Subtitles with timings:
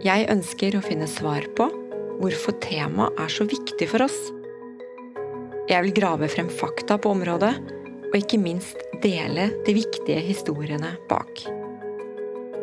[0.00, 1.66] Jeg ønsker å finne svar på
[2.22, 4.16] hvorfor temaet er så viktig for oss.
[5.68, 7.52] Jeg vil grave frem fakta på området,
[8.08, 11.44] og ikke minst dele de viktige historiene bak.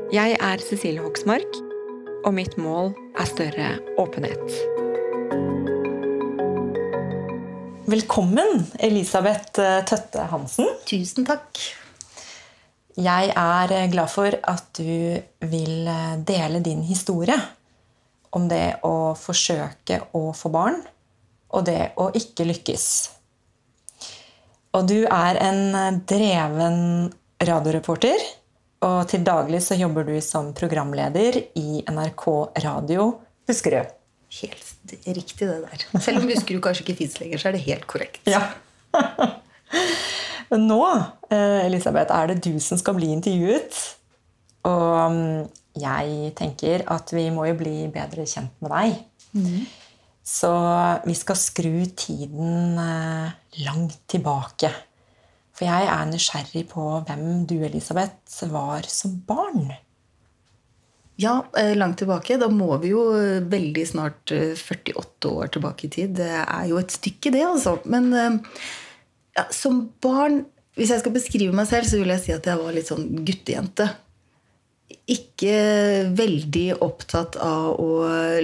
[0.09, 1.61] Jeg er Cecilie Hoksmark,
[2.25, 4.57] og mitt mål er større åpenhet.
[7.85, 10.73] Velkommen, Elisabeth eh, Tøtte Hansen.
[10.89, 11.53] Tusen takk.
[12.97, 17.37] Jeg er eh, glad for at du vil eh, dele din historie
[18.33, 20.79] om det å forsøke å få barn,
[21.53, 22.87] og det å ikke lykkes.
[24.77, 26.81] Og du er en eh, dreven
[27.37, 28.27] radioreporter,
[28.87, 32.27] og til daglig så jobber du som programleder i NRK
[32.65, 33.11] Radio
[33.47, 33.93] Buskerud.
[34.41, 35.85] Helt riktig, det der.
[36.01, 38.25] Selv om Buskerud kanskje ikke fins lenger, så er det helt korrekt.
[38.25, 38.41] Ja.
[40.51, 40.81] Men nå,
[41.29, 43.79] eh, Elisabeth, er det du som skal bli intervjuet.
[44.67, 45.47] Og mm,
[45.81, 49.01] jeg tenker at vi må jo bli bedre kjent med deg.
[49.37, 49.65] Mm.
[50.27, 50.51] Så
[51.07, 54.71] vi skal skru tiden eh, langt tilbake.
[55.57, 59.71] For jeg er nysgjerrig på hvem du, Elisabeth, var som barn.
[61.17, 62.37] Ja, eh, langt tilbake.
[62.39, 63.07] Da må vi jo
[63.51, 66.19] veldig snart 48 år tilbake i tid.
[66.19, 67.79] Det er jo et stykke, det, altså.
[67.89, 68.13] Men
[69.37, 70.43] ja, som barn
[70.77, 73.07] Hvis jeg skal beskrive meg selv, så vil jeg si at jeg var litt sånn
[73.25, 73.87] guttejente.
[75.09, 75.55] Ikke
[76.13, 77.89] veldig opptatt av å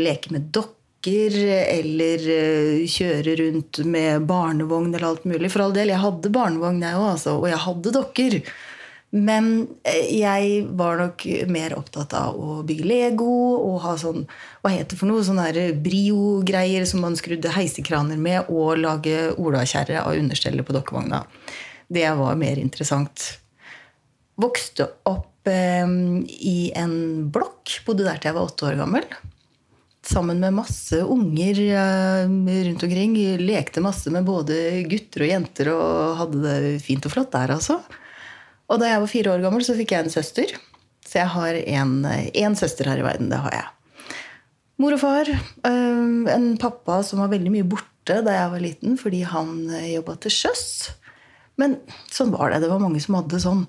[0.02, 5.52] leke med dokker eller eh, kjøre rundt med barnevogn eller alt mulig.
[5.54, 8.40] For all del, jeg hadde barnevogn, jeg òg, altså, og jeg hadde dokker.
[9.14, 13.30] Men eh, jeg var nok mer opptatt av å bygge Lego
[13.60, 14.24] og ha sånn
[14.64, 15.26] Hva heter det for noe?
[15.26, 21.22] Sånne Brio-greier som man skrudde heisekraner med, og lage olakjerre av understellet på dokkevogna.
[21.94, 23.28] Det var mer interessant.
[24.42, 25.86] Vokste opp eh,
[26.34, 27.78] i en blokk.
[27.86, 29.06] Bodde der til jeg var åtte år gammel.
[30.04, 32.26] Sammen med masse unger eh,
[32.66, 33.20] rundt omkring.
[33.46, 37.84] Lekte masse med både gutter og jenter og hadde det fint og flott der, altså.
[38.72, 40.54] Og da jeg var fire år gammel, så fikk jeg en søster.
[41.04, 43.32] Så jeg har én søster her i verden.
[43.32, 43.70] Det har jeg.
[44.82, 45.30] Mor og far.
[45.68, 50.18] En pappa som var veldig mye borte da jeg var liten fordi han øh, jobba
[50.20, 50.64] til sjøs.
[51.62, 51.78] Men
[52.12, 52.64] sånn var det.
[52.64, 53.62] Det var mange som hadde sånn.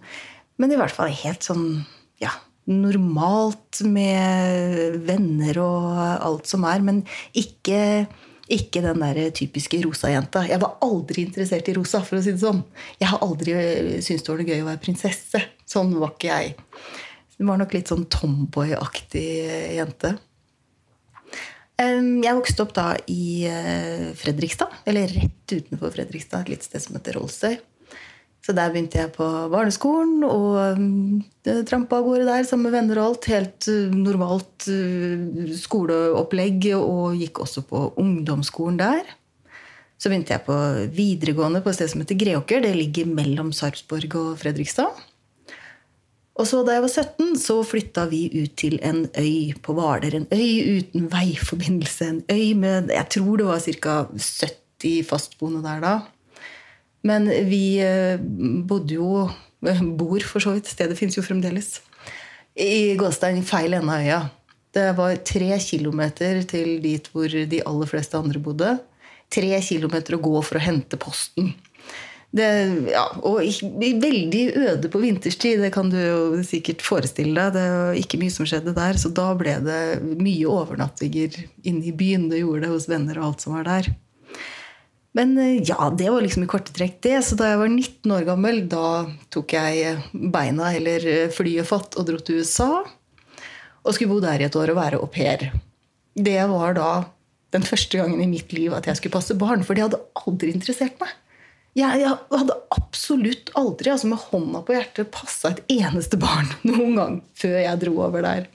[0.58, 1.84] Men i hvert fall helt sånn
[2.22, 2.32] ja,
[2.70, 6.82] normalt med venner og alt som er.
[6.86, 7.02] Men
[7.36, 8.06] ikke
[8.52, 10.42] ikke den der typiske rosa-jenta.
[10.48, 12.02] Jeg var aldri interessert i rosa.
[12.04, 12.62] for å si det sånn.
[13.00, 13.54] Jeg har aldri
[14.04, 15.40] syntes det var noe gøy å være prinsesse.
[15.64, 16.54] Sånn var ikke jeg.
[17.38, 19.26] Det var nok litt sånn tomboy-aktig
[19.78, 20.14] jente.
[21.74, 26.44] Jeg vokste opp da i eh, Fredrikstad, eller rett utenfor Fredrikstad.
[26.44, 27.56] Et lite sted som heter Rolsøy.
[28.44, 33.00] Så der begynte jeg på barneskolen og uh, trampa av gårde der sammen med venner
[33.00, 33.28] og alt.
[33.32, 39.08] Helt uh, normalt uh, skoleopplegg, og gikk også på ungdomsskolen der.
[39.96, 40.58] Så begynte jeg på
[40.92, 42.60] videregående på et sted som heter Greåker.
[42.60, 44.92] Det ligger mellom Sarpsborg og Fredrikstad.
[46.34, 50.18] Og så da jeg var 17, så flytta vi ut til en øy på Hvaler.
[50.18, 52.10] En øy uten veiforbindelse.
[52.10, 53.94] En øy med Jeg tror det var ca.
[54.12, 55.94] 70 fastboende der da.
[57.04, 58.20] Men vi eh,
[58.68, 59.26] bodde jo
[59.98, 60.68] Bor, for så vidt.
[60.68, 61.78] Stedet fins jo fremdeles.
[62.54, 64.18] I Gåstein, feil ende av øya.
[64.74, 68.74] Det var tre kilometer til dit hvor de aller fleste andre bodde.
[69.32, 71.54] Tre kilometer å gå for å hente posten.
[72.34, 72.46] Det,
[72.90, 73.44] ja, og
[73.78, 77.54] veldig øde på vinterstid, det kan du jo sikkert forestille deg.
[77.54, 81.94] Det var ikke mye som skjedde der, så da ble det mye overnattinger inne i
[81.94, 82.26] byen.
[82.32, 83.92] Det gjorde det hos venner og alt som var der.
[85.14, 87.20] Men eh, ja, det var liksom i korte trekk det.
[87.26, 91.98] Så da jeg var 19 år gammel, da tok jeg beina eller eh, flyet fatt
[92.00, 92.82] og dro til USA.
[93.84, 95.50] Og skulle bo der i et år og være au pair.
[96.14, 96.90] Det var da
[97.54, 99.62] den første gangen i mitt liv at jeg skulle passe barn.
[99.66, 101.12] For det hadde aldri interessert meg.
[101.74, 106.98] Jeg, jeg hadde absolutt aldri altså med hånda på hjertet passa et eneste barn noen
[106.98, 108.46] gang før jeg dro over der.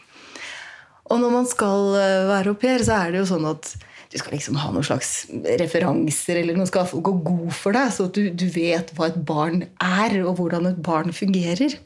[1.09, 3.71] Og når man skal eh, være au pair, så er det jo sånn at
[4.09, 5.27] du skal liksom ha noen slags
[5.61, 9.67] referanser, eller noen skal gå god for deg, så du, du vet hva et barn
[9.77, 11.77] er, og hvordan et barn fungerer.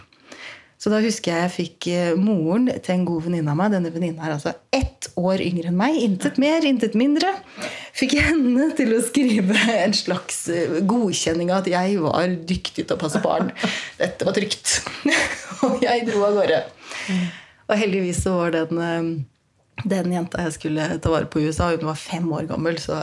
[0.84, 3.72] Så da husker jeg jeg fikk eh, moren til en god venninne av meg.
[3.72, 5.96] Denne venninna er altså ett år yngre enn meg.
[6.04, 7.30] Intet mer, intet mindre.
[7.96, 12.84] Fikk jeg henne til å skrive en slags eh, godkjenning av at jeg var dyktig
[12.84, 13.54] til å passe barn.
[14.02, 14.82] Dette var trygt.
[15.64, 16.60] Og jeg dro av gårde.
[17.70, 19.08] Og heldigvis så var den eh,
[19.82, 22.78] den jenta jeg skulle ta vare på i USA, hun var fem år gammel.
[22.82, 22.96] Så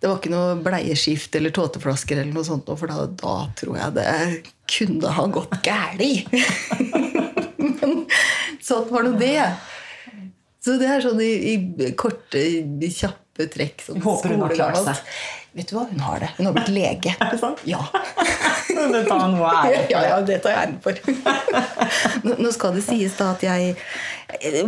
[0.00, 3.96] det var ikke noe bleieskift eller tåteflasker, eller noe sånt, for da, da tror jeg
[3.96, 4.06] det
[4.70, 6.12] kunne ha gått gæli.
[7.80, 8.04] Men
[8.62, 9.40] sånn var nå det.
[10.60, 12.40] Så det er sånn i, i korte,
[12.84, 13.86] kjappe trekk.
[13.86, 15.04] Sånn Håper hun har klart seg.
[15.52, 16.30] Vet du hva, hun har det.
[16.36, 17.12] Hun har blitt lege.
[17.18, 17.62] Er det sant?
[17.66, 17.82] Ja.
[18.70, 20.94] Det tar noe ære ja, ja, det tar jeg æren for.
[22.44, 23.74] Nå skal det sies da at jeg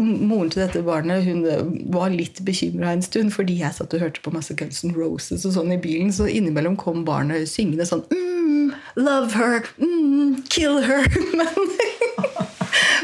[0.02, 1.46] Moren til dette barnet hun
[1.94, 5.46] var litt bekymra en stund fordi jeg satt og hørte på masse Guns N' Roses
[5.46, 9.70] og sånn i bilen, så innimellom kom barnet syngende sånn mm, Love her.
[9.79, 11.06] Mm, kill her.
[11.38, 11.70] Men,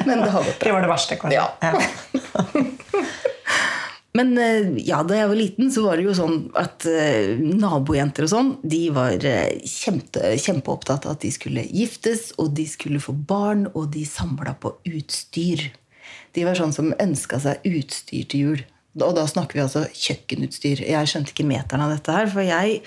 [0.04, 0.66] men det har gått bra.
[0.66, 1.46] Det var det verste, kanskje.
[1.62, 1.72] Ja.
[4.18, 8.26] Men eh, ja, da jeg var liten, så var det jo sånn at eh, nabojenter
[8.26, 13.02] og sånn, de var eh, kjempe, kjempeopptatt av at de skulle giftes, og de skulle
[13.02, 15.68] få barn, og de samla på utstyr.
[16.34, 18.66] De var sånn som ønska seg utstyr til jul.
[18.98, 20.82] Og da snakker vi altså kjøkkenutstyr.
[20.88, 22.80] Jeg skjønte ikke meteren av dette her, for jeg,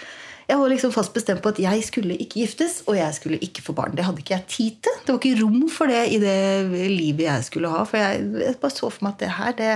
[0.49, 3.63] jeg var liksom fast bestemt på at jeg skulle ikke giftes, og jeg skulle ikke
[3.63, 3.95] få barn.
[3.95, 5.03] Det hadde ikke jeg tid til.
[5.05, 6.39] Det var ikke rom for det i det
[6.91, 7.85] livet jeg skulle ha.
[7.87, 9.75] For jeg, jeg bare så for meg at det her, det,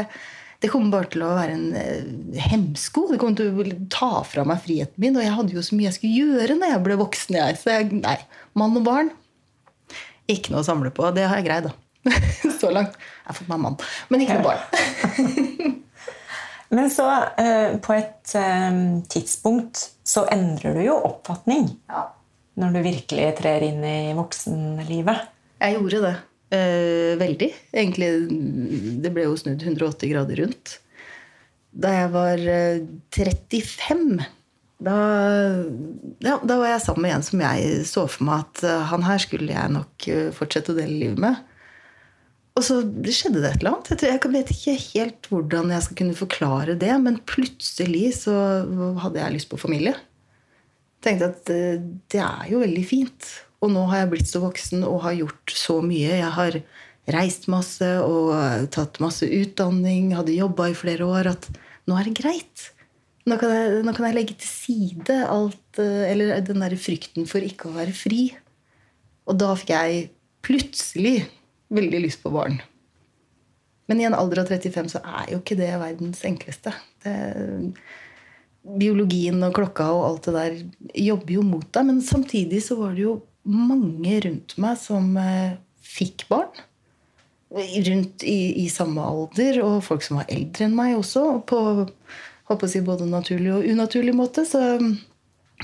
[0.66, 3.04] det kommer bare til å være en eh, hemsko.
[3.12, 5.14] Det kommer til å ta fra meg friheten min.
[5.20, 7.38] Og jeg hadde jo så mye jeg skulle gjøre når jeg ble voksen.
[7.38, 7.58] Jeg.
[7.62, 8.16] Så jeg, nei,
[8.58, 9.12] mann og barn,
[10.32, 11.06] ikke noe å samle på.
[11.14, 11.76] Det har jeg greid, da.
[12.60, 12.98] Så langt.
[12.98, 13.78] Jeg har fått meg mann.
[14.10, 15.78] Men ikke noe barn.
[16.76, 17.06] Men så,
[17.38, 18.80] eh, på et eh,
[19.14, 21.70] tidspunkt, så endrer du jo oppfatning.
[21.94, 22.08] Ja.
[22.58, 25.30] Når du virkelig trer inn i voksenlivet.
[25.62, 26.16] Jeg gjorde det.
[26.53, 27.50] Eh, veldig.
[27.74, 28.09] Egentlig,
[29.01, 30.77] det ble jo snudd 180 grader rundt.
[31.75, 34.21] Da jeg var eh, 35,
[34.86, 34.95] da,
[36.21, 39.06] ja, da var jeg sammen med en som jeg så for meg at eh, han
[39.07, 41.44] her skulle jeg nok eh, fortsette å dele livet med.
[42.56, 42.77] Og så
[43.12, 44.03] skjedde det et eller annet.
[44.06, 48.36] Jeg Jeg vet ikke helt hvordan jeg skal kunne forklare det, men plutselig så
[49.01, 49.97] hadde jeg lyst på familie
[51.06, 51.81] tenkte at eh,
[52.12, 53.31] det er jo veldig fint.
[53.63, 56.19] Og nå har jeg blitt så voksen og har gjort så mye.
[56.19, 56.60] Jeg har
[57.16, 58.34] reist masse og
[58.74, 61.31] tatt masse utdanning, hadde jobba i flere år.
[61.36, 61.50] At
[61.90, 62.69] nå er det greit.
[63.25, 67.25] Nå kan jeg, nå kan jeg legge til side alt eh, Eller den der frykten
[67.30, 68.28] for ikke å være fri.
[69.25, 70.07] Og da fikk jeg
[70.46, 71.18] plutselig
[71.74, 72.60] veldig lyst på barn.
[73.90, 76.74] Men i en alder av 35 så er jo ikke det verdens enkleste.
[77.06, 77.16] Det,
[78.66, 80.56] biologien og klokka og alt det der
[81.06, 81.86] jobber jo mot deg.
[81.90, 86.63] Men samtidig så var det jo mange rundt meg som eh, fikk barn.
[87.56, 91.24] Rundt i, i samme alder, og folk som var eldre enn meg også.
[91.47, 91.59] På,
[92.50, 94.44] håper å si både naturlig og unaturlig måte.
[94.49, 94.61] Så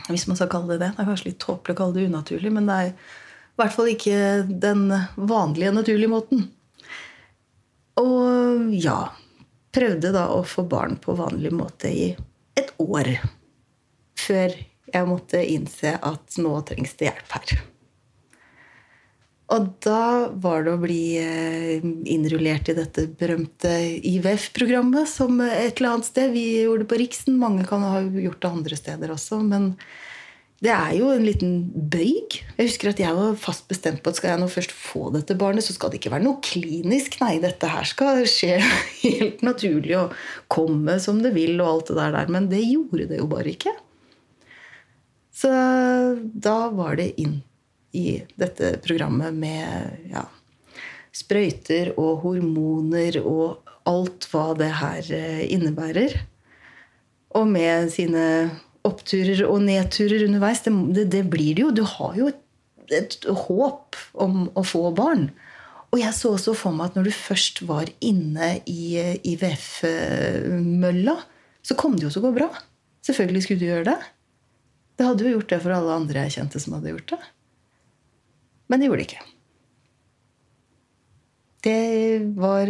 [0.08, 0.94] hvis man skal kalle det det.
[0.96, 3.90] Det er kanskje litt tåpelig å kalle det unaturlig, men det er i hvert fall
[3.92, 4.86] ikke den
[5.18, 6.48] vanlige, naturlige måten.
[8.02, 9.12] Og ja
[9.72, 12.10] Prøvde da å få barn på vanlig måte i
[12.60, 13.08] et år.
[14.20, 14.56] Før
[14.94, 17.62] jeg måtte innse at nå trengs det hjelp her.
[19.52, 21.84] Og da var det å bli eh,
[22.14, 23.72] innrullert i dette berømte
[24.08, 26.32] IVF-programmet som et eller annet sted.
[26.32, 27.36] Vi gjorde det på Riksen.
[27.42, 29.42] Mange kan ha gjort det andre steder også.
[29.44, 29.74] Men
[30.64, 32.38] det er jo en liten bøyg.
[32.56, 35.36] Jeg husker at jeg var fast bestemt på at skal jeg nå først få dette
[35.36, 37.20] barnet, så skal det ikke være noe klinisk.
[37.20, 38.56] Nei, dette her skal skje
[39.04, 40.16] helt naturlig og
[40.54, 42.32] komme som det vil og alt det der.
[42.32, 43.76] Men det gjorde det jo bare ikke.
[45.42, 45.50] Så
[46.22, 47.40] da var det inn
[47.98, 50.28] i dette programmet med ja,
[51.16, 56.20] sprøyter og hormoner og alt hva det her eh, innebærer.
[57.40, 58.26] Og med sine
[58.88, 60.62] oppturer og nedturer underveis.
[60.66, 61.74] Det, det, det blir det jo.
[61.74, 62.42] Du har jo et,
[62.94, 63.18] et
[63.48, 65.30] håp om å få barn.
[65.92, 68.96] Og jeg så også for meg at når du først var inne i
[69.34, 71.18] IVF-mølla,
[71.66, 72.50] så kom det jo til å gå bra.
[73.04, 74.00] Selvfølgelig skulle du gjøre det.
[75.02, 77.18] Det hadde jo gjort det for alle andre jeg kjente som hadde gjort det.
[78.70, 79.24] Men det gjorde det ikke.
[81.66, 82.70] Det var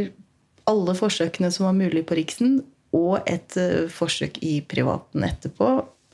[0.72, 2.62] alle forsøkene som var mulig på Riksen,
[2.96, 5.74] og et uh, forsøk i privaten etterpå,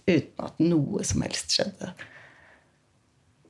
[0.10, 1.92] uten at noe som helst skjedde.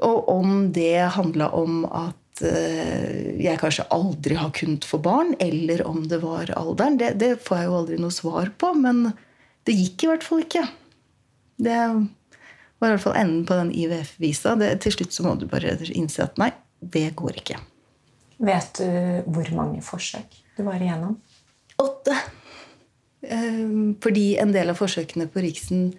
[0.04, 5.88] Og om det handla om at uh, jeg kanskje aldri har kunnet få barn, eller
[5.88, 8.76] om det var alderen, det, det, får jeg jo aldri noe svar på.
[8.76, 9.06] Men
[9.64, 10.68] det gikk i hvert fall ikke.
[11.64, 11.80] Det
[12.80, 14.56] var i hvert fall enden på den IVF-visa.
[14.84, 17.60] Til slutt så må du bare innse at nei, det går ikke.
[18.38, 21.18] Vet du hvor mange forsøk du var igjennom?
[21.82, 22.14] Åtte.
[23.26, 25.90] Ehm, fordi en del av forsøkene på Riksen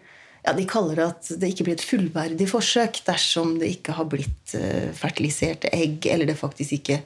[0.46, 4.06] ja, de kaller det at det ikke blir et fullverdig forsøk dersom det ikke har
[4.10, 7.02] blitt eh, fertiliserte egg, eller det faktisk ikke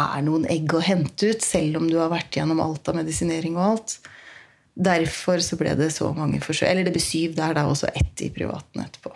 [0.00, 3.58] er noen egg å hente ut, selv om du har vært gjennom alt av medisinering
[3.58, 3.96] og alt.
[4.74, 6.66] Derfor så ble det så mange forsøk.
[6.70, 9.14] Eller det ble syv der, da, også ett i privaten etterpå.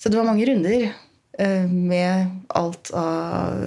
[0.00, 0.90] Så det var mange runder.
[1.38, 2.26] Eh, med
[2.58, 3.60] alt av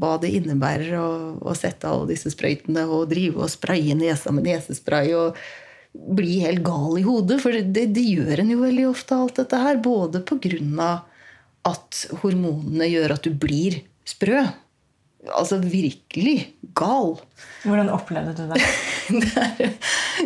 [0.00, 4.48] hva det innebærer å, å, sette alle disse sprøytene og drive og spraye nesa med
[4.48, 5.38] nesespray og
[5.94, 7.38] bli helt gal i hodet.
[7.44, 9.78] For det, det gjør en jo veldig ofte, alt dette her.
[9.84, 10.90] Både pga.
[11.66, 14.44] at hormonene gjør at du blir sprø.
[15.34, 16.36] Altså virkelig
[16.76, 17.16] gal.
[17.64, 18.60] Hvordan opplevde du det?
[19.24, 19.70] det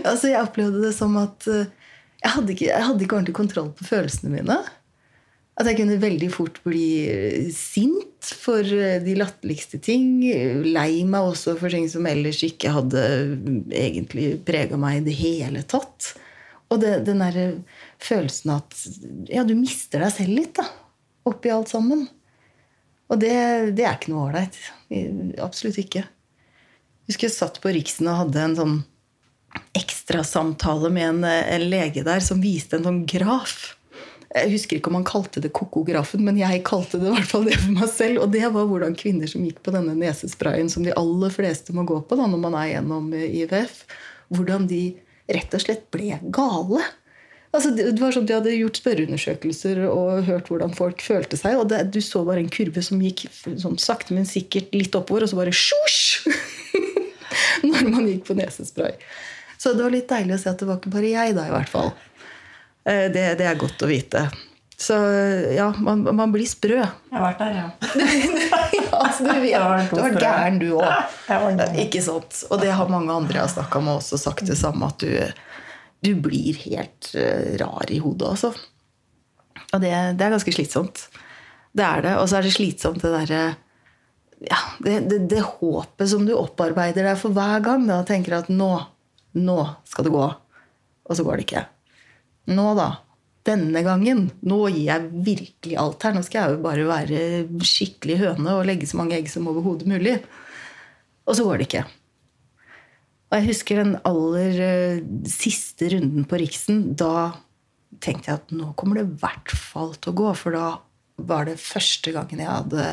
[0.05, 1.71] altså jeg opplevde det som at eh,
[2.21, 4.59] jeg hadde ikke, jeg hadde ikke ordentlig kontroll på følelsene mine.
[5.61, 10.21] At jeg kunne veldig fort bli eh, sint for eh, de latterligste ting.
[10.69, 13.05] Lei meg også for ting som ellers ikke hadde
[13.35, 16.15] mm, egentlig prega meg i det hele tatt.
[16.71, 17.47] Og det, den derre
[18.01, 18.77] følelsen at
[19.33, 20.69] ja, du mister deg selv litt da,
[21.29, 22.07] oppi alt sammen.
[23.11, 23.35] Og det,
[23.77, 24.57] det er ikke noe ålreit.
[25.43, 26.05] Absolutt ikke.
[26.07, 28.79] Jeg husker jeg satt på Riksen og hadde en sånn
[29.75, 33.75] ekstrasamtale med en, en lege der som viste en sånn graf
[34.31, 37.49] jeg husker ikke om han kalte det kokografen, men jeg kalte det i hvert fall
[37.49, 38.21] det for meg selv.
[38.23, 41.83] Og det var hvordan kvinner som gikk på denne nesesprayen, som de aller fleste må
[41.89, 43.81] gå på da, når man er gjennom IVF,
[44.31, 44.85] hvordan de
[45.35, 46.85] rett og slett ble gale.
[47.51, 51.59] Altså, det var sånn De hadde gjort spørreundersøkelser og hørt hvordan folk følte seg.
[51.59, 55.27] og det, Du så bare en kurve som gikk sånn sakte, men sikkert litt oppover,
[55.27, 56.31] og så bare sjosj!
[57.67, 58.95] Når man gikk på nesespray.
[59.61, 61.53] Så det var litt deilig å se at det var ikke bare jeg, da, i
[61.53, 61.91] hvert fall.
[62.89, 64.23] Eh, det, det, er godt å vite.
[64.81, 64.97] Så
[65.53, 66.79] ja, man, man blir sprø.
[66.81, 67.67] Jeg har vært der, ja.
[68.79, 71.61] ja altså, du, vet, du var gæren, du òg.
[71.83, 72.45] Ikke sant?
[72.49, 74.89] Og det har mange andre jeg har snakka med, også sagt det samme.
[74.89, 75.13] At du,
[76.05, 78.55] du blir helt uh, rar i hodet, altså.
[79.71, 81.05] Og det, det, er ganske slitsomt.
[81.77, 82.15] Det er det.
[82.19, 83.43] Og så er det slitsomt det derre
[84.41, 87.85] ja, det, det, det, håpet som du opparbeider deg for hver gang.
[87.89, 88.71] Da tenker at nå,
[89.37, 90.25] nå skal det gå.
[91.11, 91.65] Og så går det ikke.
[92.55, 92.89] Nå, da.
[93.47, 94.27] Denne gangen.
[94.49, 96.17] Nå gir jeg virkelig alt her.
[96.17, 97.23] Nå skal jeg jo bare være
[97.67, 100.17] skikkelig høne og legge så mange egg som overhodet mulig.
[101.29, 101.85] Og så går det ikke.
[103.31, 106.83] Og jeg husker den aller eh, siste runden på Riksen.
[106.99, 107.31] Da
[108.03, 110.33] tenkte jeg at nå kommer det i hvert fall til å gå.
[110.39, 110.67] For da
[111.31, 112.85] var det første gangen jeg hadde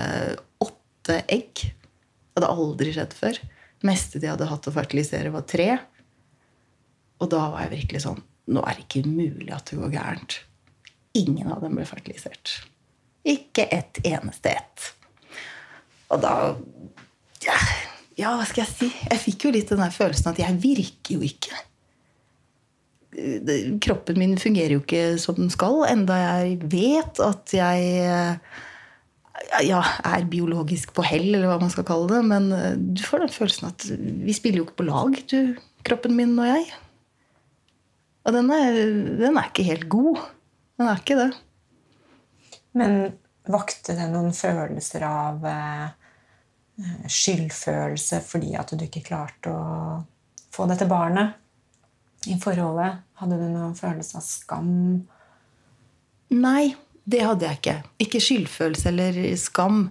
[0.63, 1.65] åtte egg.
[1.65, 3.41] Det hadde aldri skjedd før.
[3.77, 5.71] Det meste de hadde hatt å fertilisere, var tre.
[7.17, 10.37] Og da var jeg virkelig sånn nå er det ikke mulig at det går gærent.
[11.19, 12.61] Ingen av dem ble fertilisert.
[13.27, 14.85] Ikke et eneste ett.
[16.13, 16.33] Og da
[17.43, 17.57] ja,
[18.17, 18.91] ja, hva skal jeg si?
[19.11, 21.63] Jeg fikk jo litt den der følelsen at jeg virker jo ikke.
[23.81, 28.33] Kroppen min fungerer jo ikke som den skal, enda jeg vet at jeg
[29.65, 32.23] ja, er biologisk på hell, eller hva man skal kalle det.
[32.29, 32.49] Men
[32.97, 33.87] du får den følelsen at
[34.27, 35.55] vi spiller jo ikke på lag, du,
[35.87, 36.67] kroppen min og jeg.
[38.27, 38.81] Og den er,
[39.21, 40.19] den er ikke helt god.
[40.77, 41.29] Den er ikke det.
[42.77, 42.97] Men
[43.47, 45.85] vakte det noen følelser av eh,
[47.09, 50.01] skyldfølelse fordi at du ikke klarte å
[50.53, 53.03] få dette barnet i forholdet?
[53.17, 54.71] Hadde du noen følelse av skam?
[56.37, 56.75] Nei,
[57.07, 57.75] det hadde jeg ikke.
[58.03, 59.85] Ikke skyldfølelse eller skam.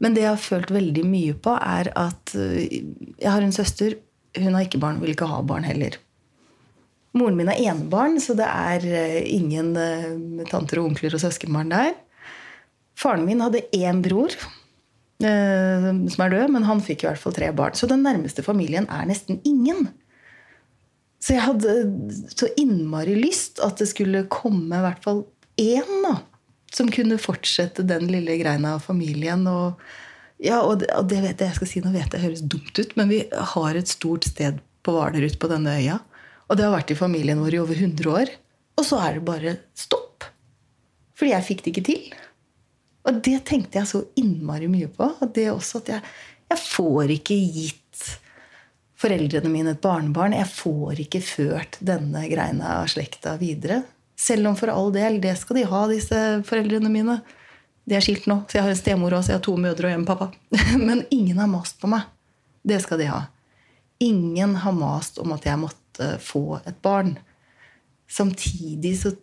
[0.00, 2.80] Men det jeg har følt veldig mye på, er at eh,
[3.20, 3.98] jeg har en søster.
[4.38, 5.98] Hun har ikke barn, vil ikke ha barn heller.
[7.18, 9.74] Moren min er enebarn, så det er eh, ingen
[10.50, 11.92] tanter og onkler og søskenbarn der.
[12.98, 14.34] Faren min hadde én bror
[15.20, 17.76] som er død, men han fikk i hvert fall tre barn.
[17.76, 19.90] Så den nærmeste familien er nesten ingen.
[21.20, 21.74] Så jeg hadde
[22.32, 25.24] så innmari lyst at det skulle komme i hvert fall
[25.60, 26.14] én da,
[26.72, 29.44] som kunne fortsette den lille greina av familien.
[29.50, 29.80] Og,
[30.40, 32.80] ja, og det, og det vet jeg, jeg skal si, nå vet jeg høres dumt
[32.80, 33.20] ut, men vi
[33.54, 35.98] har et stort sted på Hvalerud på denne øya.
[36.48, 38.32] Og det har vært i familien vår i over 100 år.
[38.80, 40.24] Og så er det bare stopp.
[41.20, 42.20] Fordi jeg fikk det ikke til.
[43.08, 45.08] Og det tenkte jeg så innmari mye på.
[45.20, 46.10] Og det også at jeg,
[46.52, 48.04] jeg får ikke gitt
[49.00, 50.36] foreldrene mine et barnebarn.
[50.36, 53.82] Jeg får ikke ført denne greina av slekta videre.
[54.20, 57.20] Selv om for all del, det skal de ha, disse foreldrene mine.
[57.88, 59.32] De er skilt nå, så jeg har en stemor også.
[59.32, 60.28] Jeg har to mødre og en pappa.
[60.88, 62.04] Men ingen har mast på meg.
[62.60, 63.24] Det skal de ha.
[64.04, 67.14] Ingen har mast om at jeg måtte få et barn.
[68.10, 69.14] Samtidig så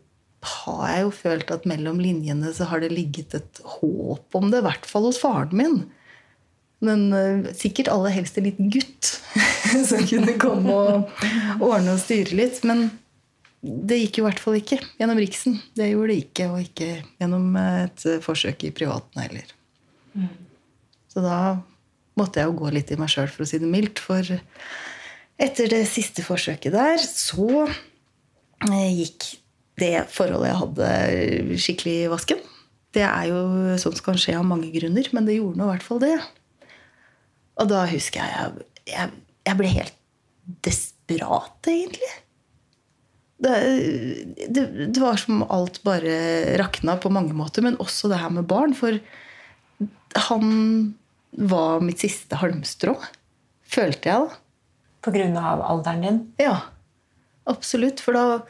[0.45, 4.61] har jeg jo følt at mellom linjene så har det ligget et håp om det,
[4.61, 5.79] i hvert fall hos faren min.
[6.85, 9.15] Men uh, sikkert aller helst en liten gutt
[9.89, 11.23] som kunne komme og
[11.57, 12.61] ordne og styre litt.
[12.69, 12.89] Men
[13.65, 15.57] det gikk jo i hvert fall ikke gjennom Riksen.
[15.77, 19.55] Det gjorde det ikke, og ikke gjennom et forsøk i privaten heller.
[20.13, 20.29] Mm.
[21.09, 21.39] Så da
[22.17, 24.01] måtte jeg jo gå litt i meg sjøl, for å si det mildt.
[24.03, 24.37] For
[25.37, 29.31] etter det siste forsøket der, så eh, gikk
[29.77, 30.91] det forholdet jeg hadde,
[31.61, 32.41] skikkelig i vasken.
[32.95, 33.41] Det er jo
[33.81, 36.15] sånt som kan skje av mange grunner, men det gjorde nå i hvert fall det.
[37.61, 39.11] Og da husker jeg jeg, jeg,
[39.49, 39.99] jeg ble helt
[40.65, 42.13] desperat, egentlig.
[43.37, 43.53] Det,
[44.49, 48.47] det, det, var som alt bare rakna på mange måter, men også det her med
[48.49, 48.73] barn.
[48.77, 48.97] For
[50.29, 50.47] han
[51.37, 52.95] var mitt siste halmstrå,
[53.67, 54.41] følte jeg da.
[55.05, 56.17] På grunn av alderen din?
[56.41, 56.55] Ja,
[57.47, 58.01] absolutt.
[58.03, 58.41] For da,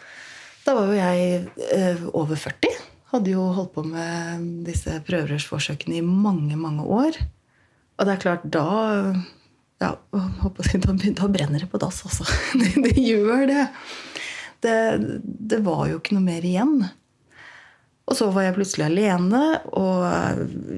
[0.67, 2.75] da var jo jeg eh, over 40.
[3.13, 7.15] Hadde jo holdt på med disse prøverørsforsøkene i mange, mange år.
[7.97, 8.67] Og det er klart, da
[9.77, 10.81] ja, jeg,
[11.15, 12.27] da, brenner det på dass, altså.
[12.59, 13.65] Det, det gjør det.
[14.65, 14.77] det.
[15.23, 15.61] det.
[15.65, 16.81] var jo ikke noe mer igjen.
[18.07, 19.41] Og så var jeg plutselig alene,
[19.75, 20.05] og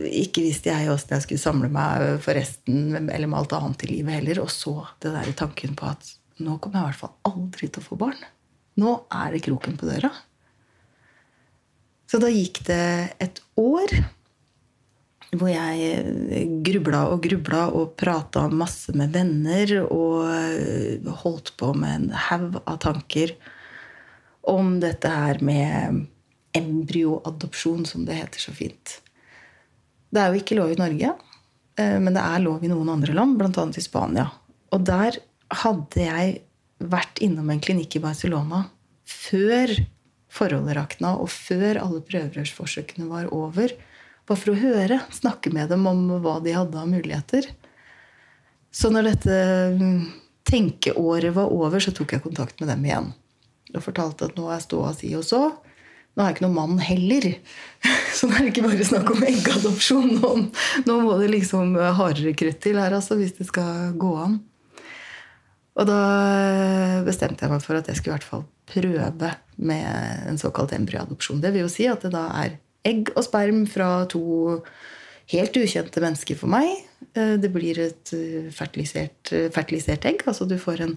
[0.10, 3.92] ikke visste jeg åssen jeg skulle samle meg for resten eller med alt annet i
[3.92, 4.42] livet heller.
[4.46, 7.84] Og så det der tanken på at nå kommer jeg i hvert fall aldri til
[7.84, 8.22] å få barn.
[8.80, 10.12] Nå er det kroken på døra.
[12.10, 12.86] Så da gikk det
[13.22, 13.94] et år
[15.38, 22.08] hvor jeg grubla og grubla og prata masse med venner og holdt på med en
[22.30, 23.36] haug av tanker
[24.50, 26.08] om dette her med
[26.58, 28.96] embryoadopsjon, som det heter så fint.
[30.10, 31.14] Det er jo ikke lov i Norge,
[31.78, 33.66] eh, men det er lov i noen andre land, bl.a.
[33.70, 34.26] i Spania.
[34.74, 35.20] Og der
[35.62, 36.40] hadde jeg
[36.80, 38.66] vært innom en klinikk i Barcelona
[39.10, 39.74] før
[40.30, 43.74] forholdet rakna, og før alle prøverørsforsøkene var over
[44.30, 45.00] bare for å høre.
[45.14, 47.48] Snakke med dem om hva de hadde av muligheter.
[48.70, 49.38] Så når dette
[49.80, 50.04] mm,
[50.46, 53.10] tenkeåret var over, så tok jeg kontakt med dem igjen.
[53.74, 55.42] Og fortalte at nå er ståa si og så.
[56.14, 57.26] Nå har jeg ikke noen mann heller.
[58.18, 60.08] Så nå er det ikke bare snakk om eggadopsjon.
[60.18, 60.32] Nå,
[60.88, 64.40] nå må det liksom hardere krutt til her, altså, hvis det skal gå an.
[65.78, 66.00] Og da
[67.06, 71.42] bestemte jeg meg for at jeg skulle i hvert fall prøve med en såkalt embryoadopsjon.
[71.44, 74.60] Det vil jo si at det da er egg og sperm fra to
[75.30, 76.70] helt ukjente mennesker for meg.
[77.14, 80.24] Eh, det blir et eh, fertilisert, eh, fertilisert egg.
[80.30, 80.96] Altså du får en,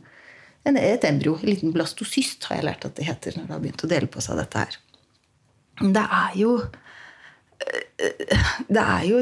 [0.69, 1.37] en, et embryo.
[1.41, 4.11] En liten blastocyst har jeg lært at det heter når det har begynt å dele
[4.11, 4.81] på seg dette her.
[5.83, 6.57] Det er jo
[7.63, 9.19] Det er jo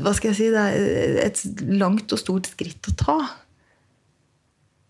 [0.00, 0.46] Hva skal jeg si?
[0.50, 3.16] Det er et langt og stort skritt å ta.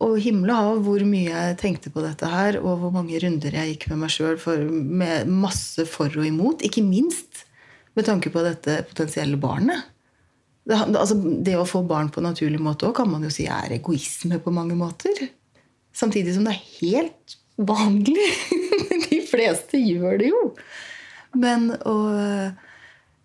[0.02, 3.74] Og himle hav hvor mye jeg tenkte på dette her, og hvor mange runder jeg
[3.74, 4.38] gikk med meg sjøl
[4.72, 6.64] med masse for og imot.
[6.66, 7.44] Ikke minst
[7.96, 9.88] med tanke på dette potensielle barnet.
[10.64, 13.48] Det, altså, det å få barn på en naturlig måte òg kan man jo si
[13.50, 15.24] er egoisme på mange måter.
[15.92, 18.28] Samtidig som det er helt vanlig.
[19.08, 20.44] De fleste gjør det jo.
[21.38, 21.96] Men å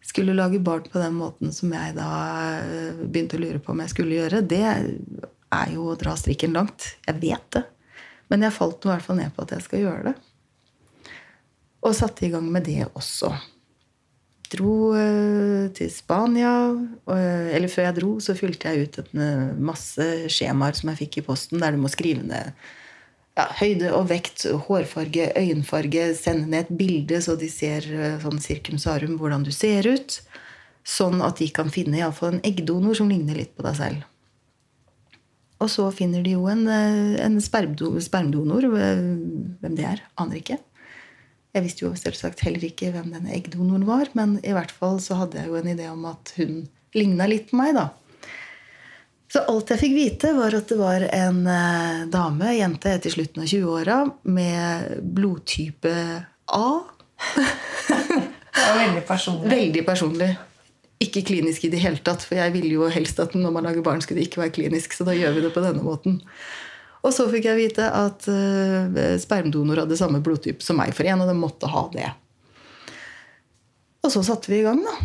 [0.08, 2.10] skulle lage barn på den måten som jeg da
[2.64, 4.64] eh, begynte å lure på om jeg skulle gjøre, det
[5.54, 6.94] er jo å dra strikken langt.
[7.08, 7.64] Jeg vet det.
[8.32, 10.16] Men jeg falt i hvert fall ned på at jeg skal gjøre det.
[11.88, 13.32] Og satte i gang med det også.
[14.52, 16.52] Dro uh, til Spania.
[17.08, 21.22] Eller før jeg dro, så fylte jeg ut en uh, masse skjemaer som jeg fikk
[21.22, 22.52] i posten, der du må skrive ned
[23.38, 27.86] ja, høyde og vekt, hårfarge, øyenfarge, sende ned et bilde så de ser
[28.24, 30.16] sånn cirkumsarum hvordan du ser ut.
[30.88, 34.08] Sånn at de kan finne iallfall en eggdonor som ligner litt på deg selv.
[35.58, 38.68] Og så finner de jo en, eh, en spermdonor.
[38.70, 40.60] Hvem det er, aner ikke.
[41.56, 45.18] Jeg visste jo selvsagt heller ikke hvem denne eggdonoren var, men i hvert fall så
[45.24, 47.90] hadde jeg jo en idé om at hun ligna litt på meg, da.
[49.28, 53.44] Så alt jeg fikk vite, var at det var en eh, dame, jente etter slutten
[53.44, 53.98] av 20-åra,
[54.30, 55.96] med blodtype
[56.54, 56.68] A.
[57.34, 59.50] det var veldig personlig.
[59.58, 60.30] Veldig personlig
[61.04, 62.24] ikke klinisk i det hele tatt.
[62.26, 64.96] For jeg ville jo helst at når man lager barn, skulle det ikke være klinisk.
[64.98, 66.22] Så da gjør vi det på denne måten.
[67.06, 71.22] Og så fikk jeg vite at uh, spermdonor hadde samme blodtype som meg, for en
[71.24, 72.10] av dem måtte ha det.
[74.04, 74.96] Og så satte vi i gang, da.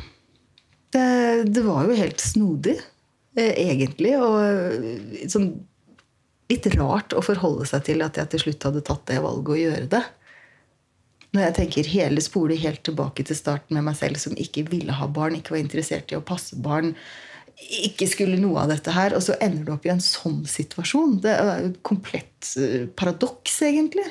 [0.93, 1.05] Det,
[1.53, 2.77] det var jo helt snodig,
[3.39, 4.13] eh, egentlig.
[4.21, 5.53] Og eh, sånn
[6.53, 9.61] litt rart å forholde seg til at jeg til slutt hadde tatt det valget å
[9.61, 10.03] gjøre det.
[11.33, 14.97] Når jeg tenker hele spole helt tilbake til starten med meg selv, som ikke ville
[14.97, 16.93] ha barn, ikke var interessert i å passe barn,
[17.83, 21.21] ikke skulle noe av dette her, og så ender du opp i en sånn situasjon.
[21.25, 24.05] Det er et komplett eh, paradoks, egentlig.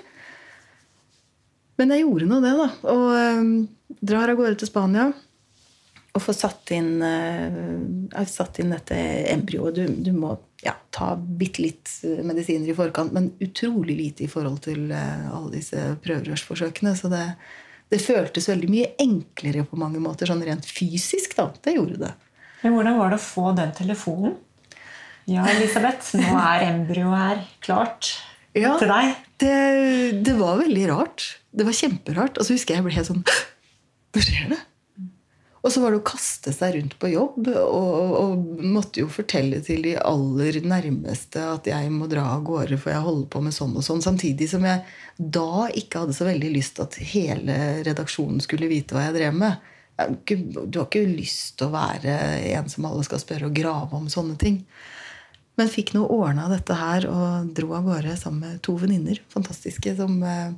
[1.77, 2.69] Men jeg gjorde nå det, da.
[2.93, 5.11] Og øh, drar av gårde til Spania
[6.11, 8.97] og får satt inn, uh, satt inn dette
[9.31, 9.77] embryoet.
[9.77, 11.89] Du, du, må ja, ta bitte litt
[12.25, 16.93] medisiner i forkant, men utrolig lite i forhold til uh, alle disse prøverørsforsøkene.
[16.97, 17.23] Så det,
[17.89, 21.33] det, føltes veldig mye enklere på mange måter, sånn rent fysisk.
[21.39, 22.13] da, Det gjorde det.
[22.61, 24.37] Men hvordan var det å få den telefonen?
[25.29, 28.09] Ja, Elisabeth, nå er embryoet her klart
[28.57, 29.13] ja, til deg.
[29.41, 29.57] Det,
[30.25, 31.27] det, var veldig rart.
[31.53, 32.37] Det var kjemperart.
[32.37, 33.23] Og så husker jeg jeg ble helt sånn
[34.11, 34.59] Hva skjer det?
[35.61, 39.59] Og så var det å kaste seg rundt på jobb og, og, måtte jo fortelle
[39.61, 43.53] til de aller nærmeste at jeg må dra av gårde, for jeg holder på med
[43.53, 44.01] sånn og sånn.
[44.01, 44.81] Samtidig som jeg
[45.21, 49.37] da ikke hadde så veldig lyst til at hele redaksjonen skulle vite hva jeg drev
[49.37, 49.69] med.
[50.01, 52.17] Du har ikke lyst til å være
[52.55, 54.63] en som alle skal spørre og grave om sånne ting.
[55.61, 59.93] Men fikk nå ordna dette her og dro av gårde sammen med to venninner fantastiske
[59.99, 60.53] som eh,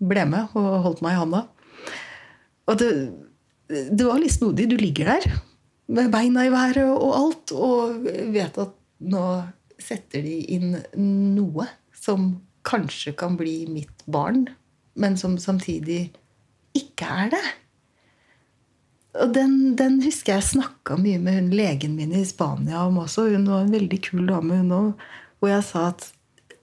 [0.00, 1.42] ble med og holdt meg i handa.
[2.70, 2.88] Og det,
[3.70, 4.68] det var litt snodig.
[4.70, 5.40] Du ligger der
[5.90, 8.04] med beina i været og alt og
[8.34, 8.76] vet at
[9.10, 9.24] nå
[9.80, 10.76] setter de inn
[11.36, 12.34] noe som
[12.68, 14.44] kanskje kan bli mitt barn,
[15.00, 16.10] men som samtidig
[16.76, 17.46] ikke er det.
[19.20, 23.26] Og den, den, husker jeg snakka mye med hun legen min i Spania om også.
[23.32, 25.06] Hun var en veldig kul dame, hun òg.
[25.40, 26.04] Hvor jeg sa at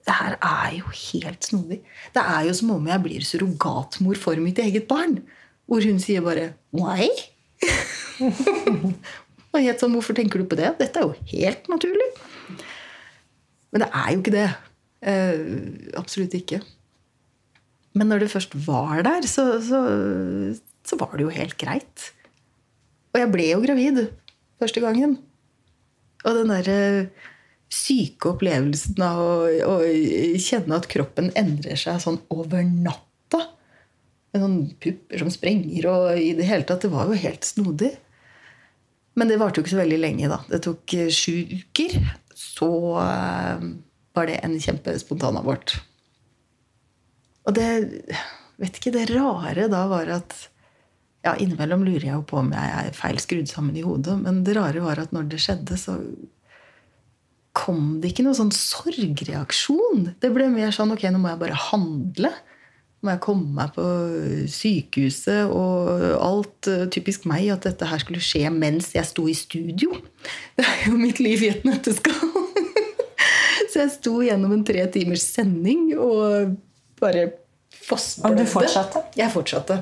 [0.08, 1.82] det her er jo helt snodig.
[2.14, 5.18] Det er jo som om jeg blir surrogatmor for mitt eget barn.
[5.68, 7.10] Hvor hun sier bare 'why'?
[9.52, 10.72] og helt sånn, Hvorfor tenker du på det?
[10.80, 12.08] Dette er jo helt naturlig.
[13.72, 14.48] Men det er jo ikke det.
[15.04, 16.62] Uh, absolutt ikke.
[17.98, 19.80] Men når det først var der, så, så,
[20.86, 22.12] så var det jo helt greit.
[23.12, 24.04] Og jeg ble jo gravid
[24.60, 25.18] første gangen.
[26.26, 26.78] Og den derre
[27.72, 29.32] syke opplevelsen av å,
[29.68, 29.74] å,
[30.40, 33.44] kjenne at kroppen endrer seg sånn over natta.
[34.32, 36.84] Med noen pupper som sprenger og i det hele tatt.
[36.84, 37.94] Det var jo helt snodig.
[39.18, 40.42] Men det varte jo ikke så veldig lenge, da.
[40.50, 41.96] Det tok eh, sju uker.
[42.38, 43.64] Så uh,
[44.14, 45.74] var det en kjempespontan abort.
[47.48, 47.70] Og det
[48.60, 50.36] vet ikke, det rare da var at
[51.26, 54.14] ja, Innimellom lurer jeg jo på om jeg er feil skrudd sammen i hodet.
[54.22, 55.98] Men det rare var at når det skjedde, så
[57.58, 60.12] kom det ikke noen sånn sorgreaksjon.
[60.22, 62.30] Det ble mer sånn ok, nå må jeg bare handle.
[62.98, 63.84] Må jeg komme meg på
[64.50, 69.94] sykehuset og alt typisk meg at dette her skulle skje mens jeg sto i studio.
[70.58, 72.32] Det er jo mitt liv i et nøtteskall.
[73.70, 76.56] Så jeg sto gjennom en tre timers sending og
[76.98, 77.28] bare
[77.70, 78.32] fossblødde.
[78.32, 79.04] Og du fortsatte?
[79.18, 79.78] Jeg fortsatte.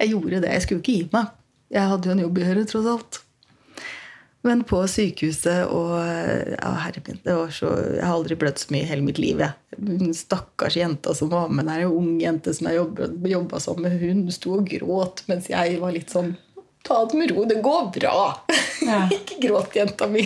[0.00, 0.52] Jeg gjorde det.
[0.52, 1.32] Jeg skulle ikke gi meg.
[1.76, 3.20] Jeg hadde jo en jobb å gjøre, tross alt.
[4.46, 8.70] Men på sykehuset og ja, herre min, det var så, Jeg har aldri blødd så
[8.70, 9.42] mye i hele mitt liv.
[9.42, 10.12] Jeg.
[10.14, 12.84] Stakkars jenta som var med der, en ung jente som jeg
[13.32, 16.36] jobba sammen med, hun sto og gråt mens jeg var litt sånn
[16.86, 18.20] Ta det med ro, det går bra!
[18.86, 19.00] Ja.
[19.16, 20.22] ikke gråt, jenta mi!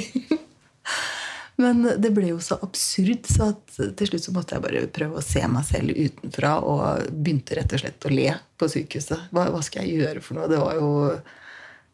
[1.56, 5.24] Men det ble jo så absurd, så til slutt så måtte jeg bare prøve å
[5.24, 6.54] se meg selv utenfra.
[6.60, 8.28] Og begynte rett og slett å le
[8.60, 9.28] på sykehuset.
[9.32, 10.48] Hva, hva skal jeg gjøre for noe?
[10.52, 10.90] Det var jo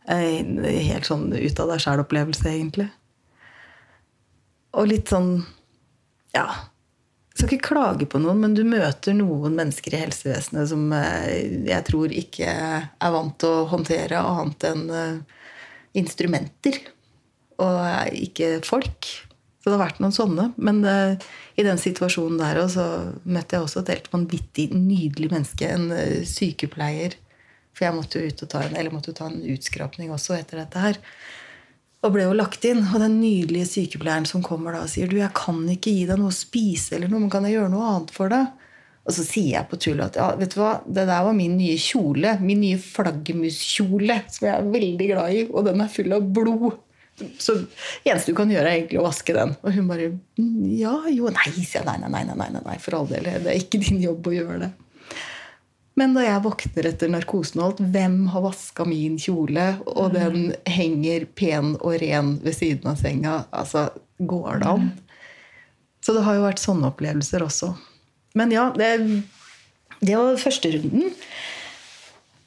[0.07, 2.89] helt sånn ut av deg sjæl-opplevelse, egentlig.
[4.77, 5.45] Og litt sånn
[6.37, 6.47] Ja.
[7.37, 11.67] Jeg skal ikke klage på noen, men du møter noen mennesker i helsevesenet som eh,
[11.69, 15.43] jeg tror ikke er vant til å håndtere annet enn eh,
[16.01, 16.79] instrumenter.
[17.61, 17.77] Og
[18.17, 19.11] ikke folk.
[19.61, 20.47] Så det har vært noen sånne.
[20.57, 25.71] Men i den situasjonen der også, så møtte jeg også et helt vanvittig nydelig menneske.
[25.73, 25.89] En
[26.29, 27.17] sykepleier.
[27.77, 30.63] For jeg måtte jo ut og ta en, eller måtte ta en utskrapning også etter
[30.63, 31.01] dette her.
[32.05, 32.81] Og ble jo lagt inn.
[32.87, 36.21] Og den nydelige sykepleieren som kommer da og sier du, jeg kan ikke gi deg
[36.21, 38.55] noe å spise, eller noe, men kan jeg gjøre noe annet for deg?
[39.07, 41.55] Og så sier jeg på tull at ja, vet du hva, det der var min
[41.61, 42.33] nye kjole.
[42.43, 45.45] Min nye flaggermuskjole, som jeg er veldig glad i.
[45.53, 46.81] Og den er full av blod.
[47.41, 49.55] Så det eneste du kan gjøre, er egentlig å vaske den.
[49.63, 50.11] Og hun bare
[50.81, 51.87] Ja, jo, nei, sier jeg.
[51.87, 53.31] Nei, nei, nei, nei, nei, for all del.
[53.45, 54.73] Det er ikke din jobb å gjøre det.
[55.97, 60.51] Men da jeg våkner etter narkosen og alt, hvem har vaska min kjole, og den
[60.69, 63.39] henger pen og ren ved siden av senga?
[63.49, 63.89] Altså,
[64.21, 64.91] går det an?
[66.05, 67.73] Så det har jo vært sånne opplevelser også.
[68.37, 68.91] Men ja, det,
[70.03, 71.17] det var første runden.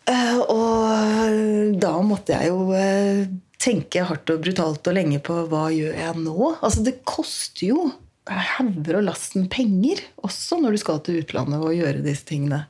[0.10, 3.26] Eh, og da måtte jeg jo eh,
[3.62, 6.54] tenke hardt og brutalt og lenge på hva gjør jeg nå?
[6.54, 7.90] Altså, det koster jo
[8.30, 12.68] hauger og lasten penger også når du skal til utlandet og gjøre disse tingene.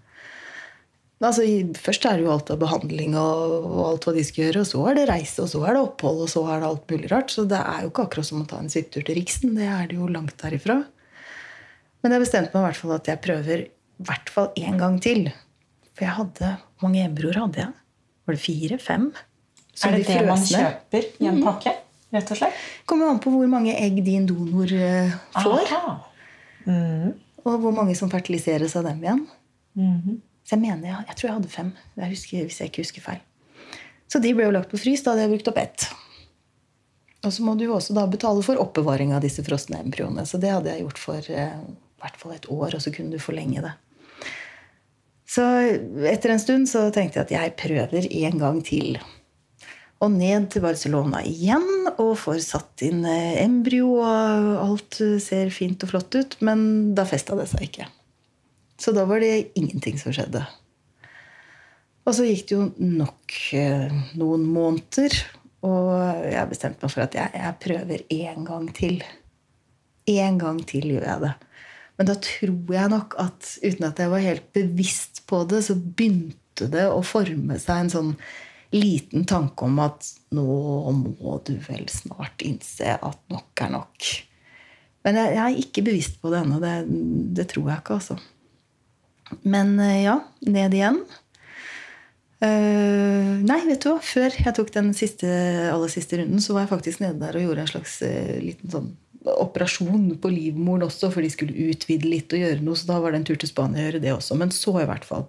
[1.20, 1.44] Altså,
[1.76, 4.70] først er det jo alt av behandling og, og, alt hva de skal gjøre, og
[4.70, 7.10] så er det reise, og så er det opphold, og så er det alt mulig
[7.12, 7.34] rart.
[7.34, 9.58] Så det er jo ikke akkurat som å ta en svipptur til Riksen.
[9.58, 10.78] Det er det jo langt derifra.
[12.00, 14.96] Men jeg bestemte meg i hvert fall at jeg prøver i hvert fall én gang
[15.04, 15.28] til.
[15.92, 17.76] For jeg hadde Hvor mange embryoer hadde jeg?
[18.24, 18.80] Var det fire?
[18.80, 19.12] Fem?
[19.76, 21.46] Så er det de det man kjøper i en mhm.
[21.50, 21.76] pakke?
[22.14, 22.62] rett og slett?
[22.90, 25.76] Kommer an på hvor mange egg din donor uh, får.
[26.66, 27.12] Mm.
[27.46, 29.22] Og hvor mange som fertiliseres av dem igjen.
[29.78, 30.18] Mm.
[30.50, 31.68] Så jeg mener, jeg, jeg tror jeg hadde fem.
[32.00, 33.20] Jeg husker, hvis jeg ikke husker feil.
[34.10, 35.04] Så de ble jo lagt på frys.
[35.06, 35.86] Da hadde jeg brukt opp ett.
[37.22, 40.26] Og så må du jo også da betale for oppbevaring av disse frosne embryoene.
[40.26, 41.62] Så det hadde jeg gjort for eh,
[42.02, 43.76] hvert fall et år, og så kunne du forlenge det.
[45.30, 45.46] Så
[46.10, 48.98] etter en stund så tenkte jeg at jeg prøver en gang til.
[50.02, 55.86] Og ned til Barcelona igjen og får satt inn eh, embryo, og alt ser fint
[55.86, 56.40] og flott ut.
[56.42, 57.92] Men da festa det seg ikke.
[58.80, 60.46] Så da var det ingenting som skjedde.
[62.08, 65.14] Og så gikk det jo nok eh, noen måneder,
[65.68, 65.92] og
[66.32, 69.02] jeg bestemte meg for at jeg, jeg prøver én gang til.
[70.10, 71.34] Én gang til gjør jeg det.
[72.00, 75.76] Men da tror jeg nok at uten at jeg var helt bevisst på det, så
[75.76, 78.14] begynte det å forme seg en sånn
[78.72, 80.46] liten tanke om at nå
[80.96, 84.10] må du vel snart innse at nok er nok.
[85.04, 86.60] Men jeg, jeg er ikke bevisst på det ennå.
[86.64, 86.74] Det,
[87.36, 88.20] det, tror jeg ikke, altså.
[89.42, 91.02] Men eh, ja, ned igjen.
[92.40, 94.00] Uh, nei, vet du hva.
[94.04, 95.28] Før jeg tok den siste,
[95.74, 98.72] aller siste runden, så var jeg faktisk nede der og gjorde en slags uh, liten
[98.72, 98.94] sånn
[99.30, 102.80] operasjon på livmoren også, for de skulle utvide litt og gjøre noe.
[102.80, 104.40] Så da var det en tur til Spania å gjøre det også.
[104.40, 105.28] Men så, i hvert fall.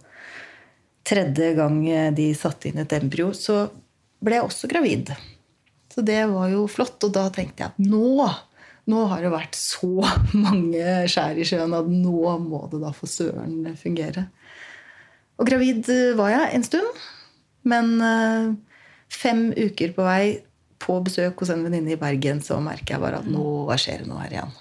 [1.11, 1.83] Tredje gang
[2.15, 3.65] de satte inn et embryo, så
[4.23, 5.11] ble jeg også gravid.
[5.91, 7.03] Så det var jo flott.
[7.03, 8.29] Og da tenkte jeg at nå
[8.88, 9.90] nå har det vært så
[10.47, 14.29] mange skjær i sjøen at nå må det da for søren fungere.
[15.40, 15.88] Og gravid
[16.19, 17.05] var jeg en stund.
[17.69, 18.51] Men eh,
[19.12, 20.25] fem uker på vei
[20.81, 24.09] på besøk hos en venninne i Bergen, så merker jeg bare at nå skjer det
[24.09, 24.55] noe her igjen.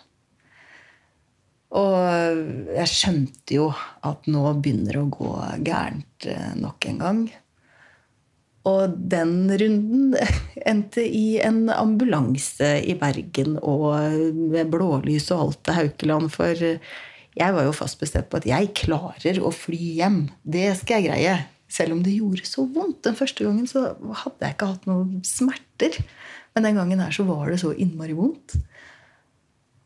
[1.79, 3.67] Og jeg skjønte jo
[4.07, 5.33] at nå begynner det å gå
[5.67, 7.21] gærent eh, nok en gang.
[8.69, 10.15] Og den runden
[10.71, 13.95] endte i en ambulanse i Bergen og
[14.53, 16.33] med blålys og alt til Haukeland.
[16.33, 16.65] For
[17.39, 20.21] jeg var jo fast bestemt på at jeg klarer å fly hjem.
[20.43, 21.37] Det skal jeg greie.
[21.69, 23.03] Selv om det gjorde så vondt.
[23.05, 23.91] Den første gangen så
[24.23, 25.99] hadde jeg ikke hatt noen smerter.
[26.55, 28.57] Men den gangen her så var det så innmari vondt.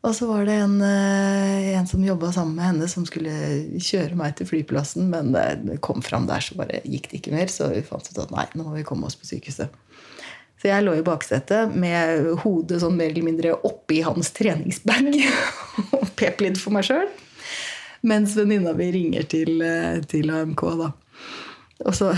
[0.04, 3.32] Og så var det en, eh, en som jobba sammen med henne, som skulle
[3.80, 5.08] kjøre meg til flyplassen.
[5.08, 7.48] Men det kom fram der, så bare gikk det ikke mer.
[7.48, 9.72] Så vi fant ut at nei, nå må vi komme oss på sykehuset.
[10.60, 15.10] Så jeg lå i baksetet med hodet sånn mer eller mindre oppi hans treningsbag
[15.98, 17.10] og pep litt for meg sjøl.
[18.04, 20.92] Mens venninna mi ringer til, eh, til AMK, da.
[21.84, 22.14] Og så,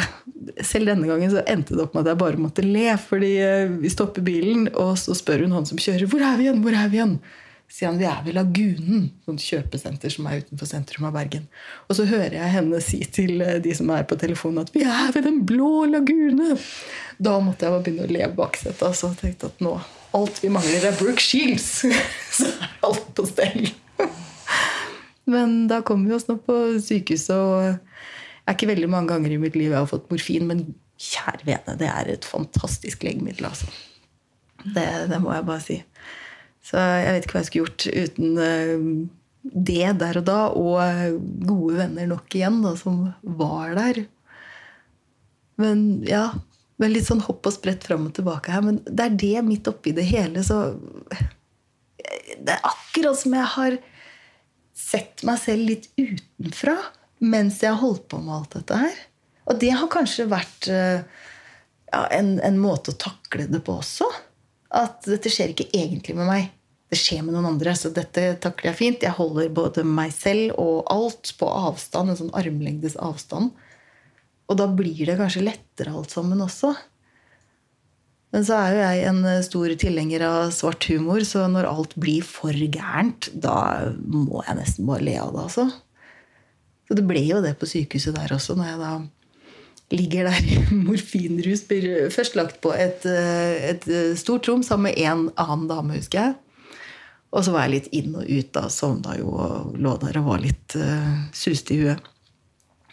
[0.62, 2.86] Selv denne gangen så endte det opp med at jeg bare måtte le.
[3.00, 6.46] fordi eh, vi stopper bilen, og så spør hun han som kjører, 'Hvor er vi
[6.46, 7.18] igjen?' Hvor er vi igjen?
[7.82, 11.48] Han vi er ved Lagunen, sånn kjøpesenter som er utenfor sentrum av Bergen.
[11.90, 14.84] Og så hører jeg henne si til eh, de som er på telefonen, at vi
[14.86, 16.54] er ved Den blå lagune.
[17.18, 19.74] Da måtte jeg bare begynne å le baksetet altså, og tenkte at nå
[20.16, 21.84] alt vi mangler, er Brooke Shields.
[22.38, 23.68] så er alt på stell.
[25.26, 29.34] Men da kom vi oss nå på sykehuset, og det er ikke veldig mange ganger
[29.34, 30.62] i mitt liv jeg har fått morfin, men
[31.02, 33.68] kjære vene, det er et fantastisk legemiddel, altså.
[34.62, 35.80] Det, det må jeg bare si.
[36.66, 38.88] Så jeg vet ikke hva jeg skulle gjort uten eh,
[39.46, 44.02] det der og da, og gode venner nok igjen da, som var der.
[45.62, 46.28] Men ja
[46.80, 48.64] men Litt sånn hopp og sprett fram og tilbake her.
[48.64, 50.76] Men det er det midt oppi det hele, så
[52.36, 53.78] Det er akkurat som jeg har
[54.76, 56.76] sett meg selv litt utenfra
[57.24, 58.98] mens jeg har holdt på med alt dette her.
[59.48, 61.00] Og det har kanskje vært eh,
[61.88, 64.04] ja, en, en, måte å takle det på også.
[64.76, 66.50] At dette skjer ikke egentlig med meg.
[66.86, 67.74] Det skjer med noen andre.
[67.78, 69.06] Så dette takler jeg fint.
[69.06, 72.12] Jeg holder både meg selv og alt på avstand.
[72.12, 73.54] En sånn armlengdes avstand.
[74.46, 76.76] Og da blir det kanskje lettere alt sammen også.
[78.34, 82.24] Men så er jo jeg en stor tilhenger av svart humor, så når alt blir
[82.26, 85.66] for gærent, da må jeg nesten bare le av det, altså.
[86.86, 88.90] Så det ble jo det på sykehuset der også, når jeg da
[89.96, 91.64] ligger der i morfinrus.
[91.70, 96.22] Blir først lagt på et, eh, et stort rom sammen med en annen dame, husker
[96.22, 96.36] jeg.
[97.36, 98.52] Og så var jeg litt inn og ut.
[98.56, 102.12] da, Sovna jo og lå der og var litt uh, suste i huet.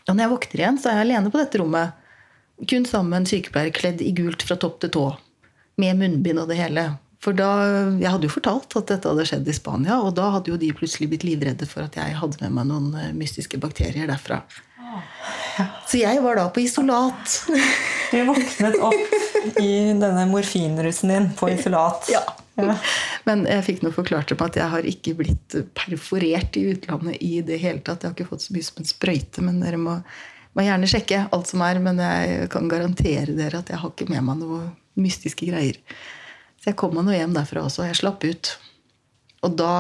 [0.04, 2.02] Og når jeg våkner igjen, så er jeg alene på dette rommet.
[2.70, 5.06] Kun sammen med en sykepleier kledd i gult fra topp til tå.
[5.80, 6.90] Med munnbind og det hele.
[7.24, 7.50] For da,
[8.02, 10.74] Jeg hadde jo fortalt at dette hadde skjedd i Spania, og da hadde jo de
[10.76, 14.42] plutselig blitt livredde for at jeg hadde med meg noen eh, mystiske bakterier derfra.
[15.88, 17.36] Så jeg var da på isolat.
[18.12, 22.08] Du våknet opp i denne morfinrusen din på isolat.
[22.12, 22.22] Ja.
[22.58, 22.76] ja.
[23.28, 27.42] Men jeg fikk nå forklart om at jeg har ikke blitt perforert i utlandet i
[27.46, 28.04] det hele tatt.
[28.04, 29.98] Jeg har ikke fått så mye som en sprøyte, men dere må,
[30.54, 31.82] må gjerne sjekke alt som er.
[31.84, 34.64] Men jeg kan garantere dere at jeg har ikke med meg noe
[35.00, 35.80] mystiske greier.
[36.62, 37.88] Så jeg kom meg nå hjem derfra også.
[37.90, 38.56] Jeg slapp ut.
[39.44, 39.76] Og da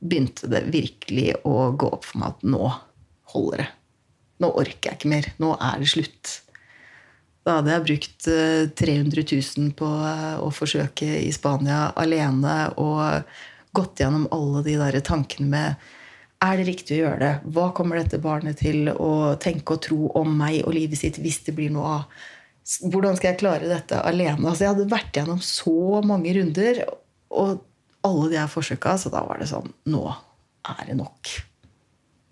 [0.00, 2.70] begynte det virkelig å gå opp for meg at nå
[3.34, 3.68] holder det.
[4.42, 5.30] Nå orker jeg ikke mer.
[5.42, 6.32] Nå er det slutt.
[7.46, 8.26] Da hadde jeg brukt
[8.80, 13.30] 300 eh, 000 på eh, å forsøke i Spania alene og
[13.76, 15.86] gått gjennom alle de der tankene med
[16.44, 17.52] er det riktig å gjøre det?
[17.56, 21.40] Hva kommer dette barnet til å tenke og tro om meg og livet sitt hvis
[21.46, 22.18] det blir noe av?
[22.82, 24.42] Hvordan skal jeg klare dette alene?
[24.42, 26.82] Altså, jeg hadde vært gjennom så mange runder,
[27.32, 27.62] og
[28.06, 30.02] alle de her forsøka, så da var det sånn Nå
[30.66, 31.30] er det nok.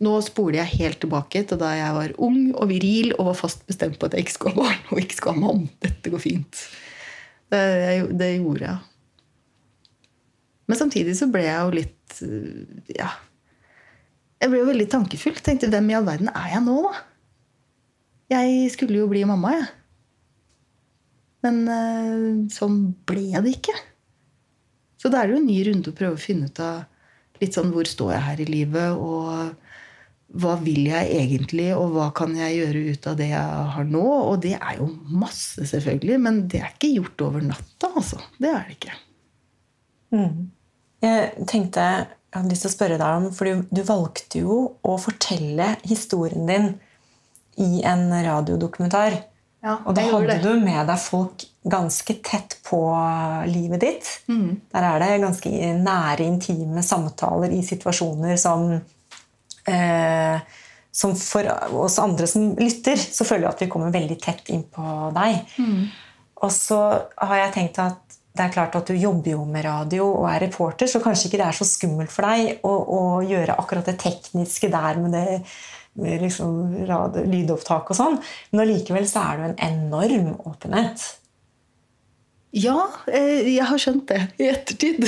[0.03, 3.63] Nå spoler jeg helt tilbake til da jeg var ung og viril og var fast
[3.69, 5.69] bestemt på at jeg ikke skulle ha barn og ikke skulle ha mann.
[5.85, 6.65] Dette går fint.
[7.53, 7.63] Det,
[8.19, 8.79] det, gjorde jeg.
[10.67, 12.19] Men samtidig så ble jeg jo litt
[12.97, 13.13] Ja.
[14.43, 15.39] Jeg ble jo veldig tankefull.
[15.41, 16.95] Tenkte hvem i all verden er jeg nå, da?
[18.35, 19.69] Jeg skulle jo bli mamma, jeg.
[21.45, 23.77] Men uh, sånn ble det ikke.
[25.01, 27.57] Så da er det jo en ny runde å prøve å finne ut av litt
[27.57, 29.64] sånn hvor står jeg her i livet, og
[30.35, 34.05] hva vil jeg egentlig, og hva kan jeg gjøre ut av det jeg har nå?
[34.33, 38.19] Og det er jo masse, selvfølgelig, men det er ikke gjort over natta, altså.
[38.43, 38.97] Det er det ikke.
[40.15, 40.41] Mm.
[41.05, 44.97] Jeg tenkte jeg hadde lyst til å spørre deg om, for du valgte jo å
[44.99, 46.73] fortelle historien din
[47.63, 49.21] i en radiodokumentar.
[49.65, 52.81] Ja, og da hadde du med deg folk ganske tett på
[53.49, 54.11] livet ditt.
[54.29, 54.59] Mm.
[54.75, 58.67] Der er det ganske nære, intime samtaler i situasjoner som
[60.95, 61.49] som for
[61.83, 65.41] oss andre som lytter, så føler jeg at vi kommer veldig tett inn på deg.
[65.59, 65.87] Mm.
[66.45, 66.81] Og så
[67.17, 70.43] har jeg tenkt at det er klart at du jobber jo med radio og er
[70.49, 73.97] reporter, så kanskje ikke det er så skummelt for deg å, å gjøre akkurat det
[74.03, 75.27] tekniske der med det
[75.95, 78.17] med liksom radio, lydopptak og sånn.
[78.51, 81.05] Men allikevel så er jo en enorm åpenhet.
[82.55, 85.07] Ja, eh, jeg har skjønt det i ettertid.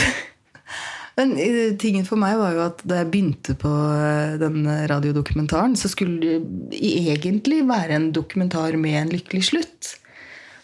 [1.16, 5.76] Men eh, tingen for meg var jo at da jeg begynte på eh, den radiodokumentaren,
[5.80, 9.94] så skulle det egentlig være en dokumentar med en lykkelig slutt.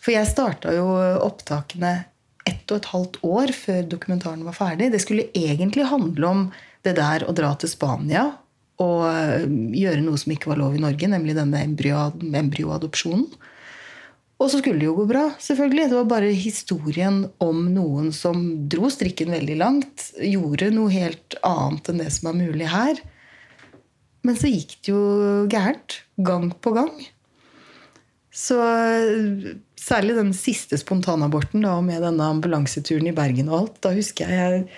[0.02, 0.88] For jeg starta jo
[1.22, 2.02] opptakene
[2.48, 4.90] ett og et halvt år før dokumentaren var ferdig.
[4.92, 6.46] Det skulle egentlig handle om
[6.82, 8.28] det der å dra til Spania
[8.82, 9.46] og eh,
[9.78, 13.28] gjøre noe som ikke var lov i Norge, nemlig denne embryoadopsjonen.
[14.42, 15.88] Og så skulle det jo gå bra, selvfølgelig.
[15.92, 20.08] Det var bare historien om noen som dro strikken veldig langt.
[20.18, 22.98] Gjorde noe helt annet enn det som er mulig her.
[24.26, 25.02] Men så gikk det jo
[25.50, 26.00] gærent.
[26.26, 26.90] Gang på gang.
[28.34, 28.58] Så
[29.78, 34.42] særlig den siste spontanaborten da, med denne ambulanseturen i Bergen og alt, da husker jeg
[34.42, 34.68] jeg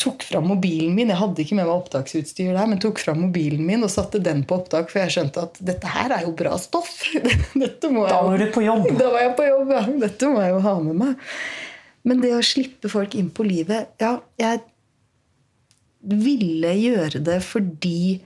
[0.00, 1.10] tok fram mobilen min.
[1.12, 4.42] Jeg hadde ikke med meg opptaksutstyr der, men tok fram mobilen min og satte den
[4.48, 6.92] på opptak, for jeg skjønte at dette her er jo bra stoff.
[7.54, 8.86] Da var du på jobb.
[8.98, 9.82] Da var jeg på jobb, ja.
[10.04, 11.32] Dette må jeg jo ha med meg.
[12.04, 14.60] Men det å slippe folk inn på livet Ja, jeg
[16.04, 18.20] ville gjøre det fordi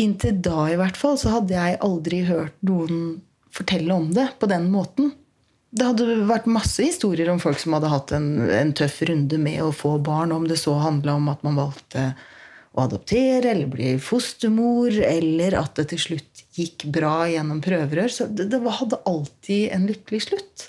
[0.00, 3.20] Inntil da i hvert fall så hadde jeg aldri hørt noen
[3.52, 5.10] fortelle om det på den måten.
[5.70, 9.60] Det hadde vært masse historier om folk som hadde hatt en, en tøff runde med
[9.62, 12.10] å få barn, om det så handla om at man valgte
[12.74, 18.10] å adoptere eller bli fostermor, eller at det til slutt gikk bra gjennom prøverør.
[18.10, 20.66] Så det, det hadde alltid en lykkelig slutt.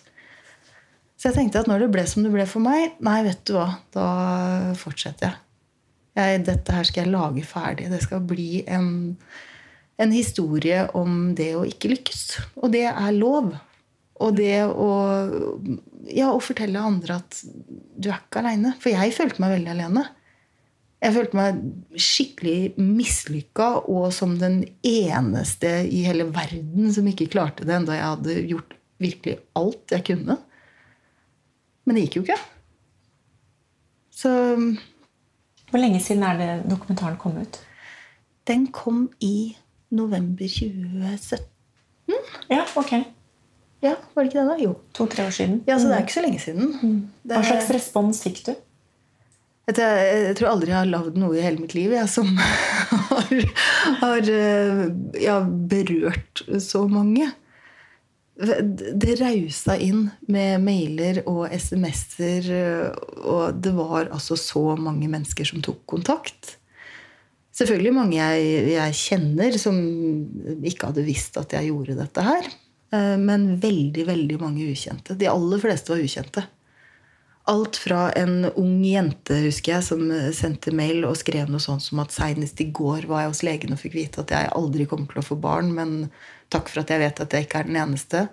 [1.18, 3.56] Så jeg tenkte at når det ble som det ble for meg, nei, vet du
[3.58, 4.06] hva, da
[4.78, 5.42] fortsetter jeg.
[6.18, 7.90] jeg dette her skal jeg lage ferdig.
[7.94, 8.88] Det skal bli en,
[10.02, 12.24] en historie om det å ikke lykkes.
[12.62, 13.54] Og det er lov.
[14.22, 14.90] Og det å,
[16.12, 18.76] ja, å fortelle andre at du er ikke aleine.
[18.82, 20.06] For jeg følte meg veldig alene.
[21.02, 21.62] Jeg følte meg
[21.98, 28.06] skikkelig mislykka og som den eneste i hele verden som ikke klarte det, enda jeg
[28.06, 30.38] hadde gjort virkelig alt jeg kunne.
[31.86, 32.38] Men det gikk jo ikke.
[34.22, 34.32] Så
[35.72, 37.58] Hvor lenge siden er det dokumentaren kom ut?
[38.46, 39.56] Den kom i
[39.90, 41.48] november 2017.
[42.52, 42.94] Ja, ok.
[43.82, 44.58] Ja, var det ikke det da?
[44.62, 44.74] Jo.
[44.98, 45.62] To-tre år siden.
[45.66, 46.74] Ja, Så det er ikke så lenge siden.
[46.82, 46.98] Mm.
[47.32, 48.54] Hva slags respons fikk du?
[49.72, 52.28] Jeg tror aldri jeg har lagd noe i hele mitt liv jeg, som
[53.12, 53.36] har,
[54.02, 54.82] har eh,
[55.22, 57.30] ja, berørt så mange.
[58.42, 62.48] Det rausa inn med mailer og SMS-er,
[63.22, 66.56] og det var altså så mange mennesker som tok kontakt.
[67.52, 69.78] Selvfølgelig mange jeg, jeg, kjenner som
[70.64, 72.48] ikke hadde visst at jeg gjorde dette her.
[72.92, 75.16] Eh, men veldig, veldig mange ukjente.
[75.16, 76.44] De aller fleste var ukjente.
[77.50, 80.04] Alt fra en ung jente husker jeg, som
[80.36, 83.74] sendte mail og skrev noe sånt som at seinest i går var jeg hos legen
[83.74, 85.96] og fikk vite at jeg aldri kommer til å få barn, men
[86.54, 88.28] takk for at jeg vet at jeg ikke er den eneste.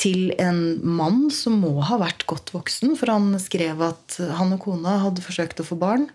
[0.00, 4.64] Til en mann som må ha vært godt voksen, for han skrev at han og
[4.64, 6.08] kona hadde forsøkt å få barn.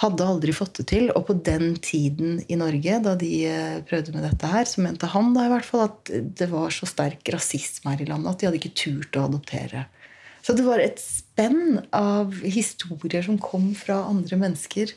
[0.00, 1.10] Hadde aldri fått det til.
[1.12, 5.10] Og på den tiden i Norge, da de eh, prøvde med dette her, så mente
[5.12, 8.40] han da i hvert fall at det var så sterk rasisme her i landet at
[8.40, 9.84] de hadde ikke turt å adoptere.
[10.40, 14.94] Så det var et spenn av historier som kom fra andre mennesker.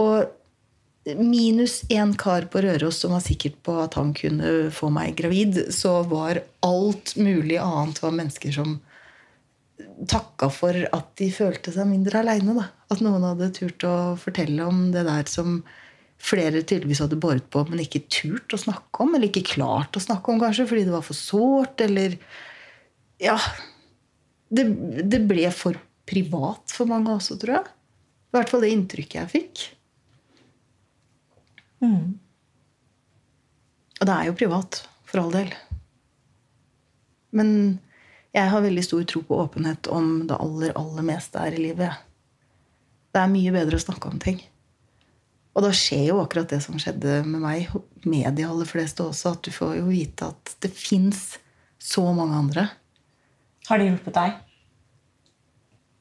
[0.00, 0.32] Og
[1.20, 5.60] minus én kar på Røros som var sikker på at han kunne få meg gravid,
[5.74, 8.78] så var alt mulig annet var mennesker som
[10.10, 12.66] takka for at de følte seg mindre aleine.
[12.92, 15.62] At noen hadde turt å fortelle om det der som
[16.24, 19.14] flere tydeligvis hadde båret på, men ikke turt å snakke om.
[19.16, 21.84] Eller ikke klart å snakke om, kanskje, fordi det var for sårt.
[21.84, 22.18] Eller
[23.22, 23.38] Ja.
[24.54, 24.68] Det,
[25.10, 25.74] det ble for
[26.06, 27.72] privat for mange også, tror jeg.
[28.30, 29.62] I hvert fall det inntrykket jeg fikk.
[31.82, 32.14] Mm.
[33.98, 35.50] Og det er jo privat, for all del.
[37.34, 37.50] Men
[38.34, 42.02] jeg har veldig stor tro på åpenhet om det aller, aller meste her i livet.
[43.14, 44.40] Det er mye bedre å snakke om ting.
[45.54, 47.68] Og da skjer jo akkurat det som skjedde med meg,
[48.02, 51.36] med de aller fleste også, at du får jo vite at det fins
[51.78, 52.64] så mange andre.
[53.68, 54.40] Har det hjulpet deg?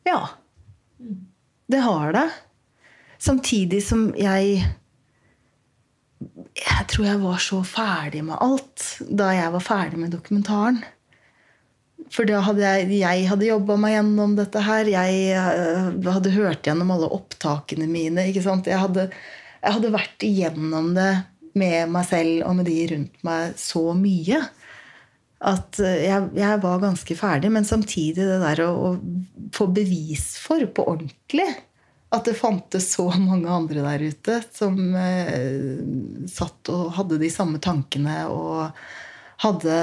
[0.09, 0.23] Ja.
[1.69, 2.25] Det har det.
[3.21, 4.63] Samtidig som jeg
[6.53, 10.77] Jeg tror jeg var så ferdig med alt da jeg var ferdig med dokumentaren.
[12.13, 14.89] For da hadde jeg, jeg jobba meg gjennom dette her.
[14.91, 18.27] Jeg uh, hadde hørt gjennom alle opptakene mine.
[18.29, 18.69] ikke sant?
[18.69, 19.07] Jeg hadde,
[19.63, 21.11] jeg hadde, vært igjennom det
[21.57, 24.43] med meg selv og med de rundt meg så mye.
[25.43, 27.53] At uh, jeg, jeg, var ganske ferdig.
[27.55, 31.49] Men samtidig det der å, å, få bevis for på ordentlig
[32.13, 35.79] at det fantes så mange andre der ute som eh,
[36.29, 38.19] satt og hadde de samme tankene.
[38.29, 38.69] og
[39.43, 39.77] hadde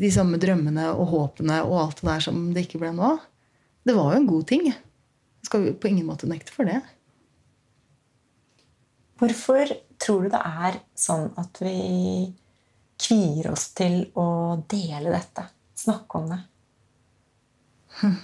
[0.00, 3.12] de samme drømmene og håpene og alt det der som det ikke ble nå.
[3.84, 4.70] Det var jo en god ting.
[5.44, 6.80] Skal vi på ingen måte nekte for det.
[9.20, 12.30] Hvorfor tror du det er sånn at vi
[13.00, 15.44] kvier oss til å dele dette?
[15.76, 16.40] Snakke om det?
[18.00, 18.16] Hm.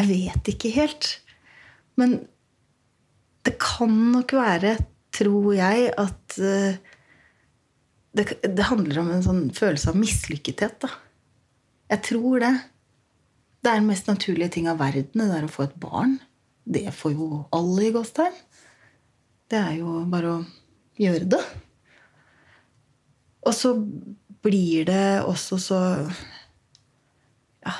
[0.00, 1.10] Jeg vet ikke helt.
[2.00, 2.16] Men
[3.44, 4.78] det kan nok være,
[5.14, 6.93] tror jeg, at uh,
[8.14, 10.78] det, det, handler om en sånn følelse av mislykkethet.
[10.84, 10.90] Da.
[11.90, 12.52] Jeg tror det.
[13.64, 16.18] Det er den mest naturlige ting av verden, det der å få et barn.
[16.64, 18.36] Det får jo alle i gåstegn.
[19.50, 20.38] Det er jo bare å
[21.00, 21.42] gjøre det.
[23.44, 23.74] Og så
[24.44, 25.82] blir det også så
[27.64, 27.76] Ja.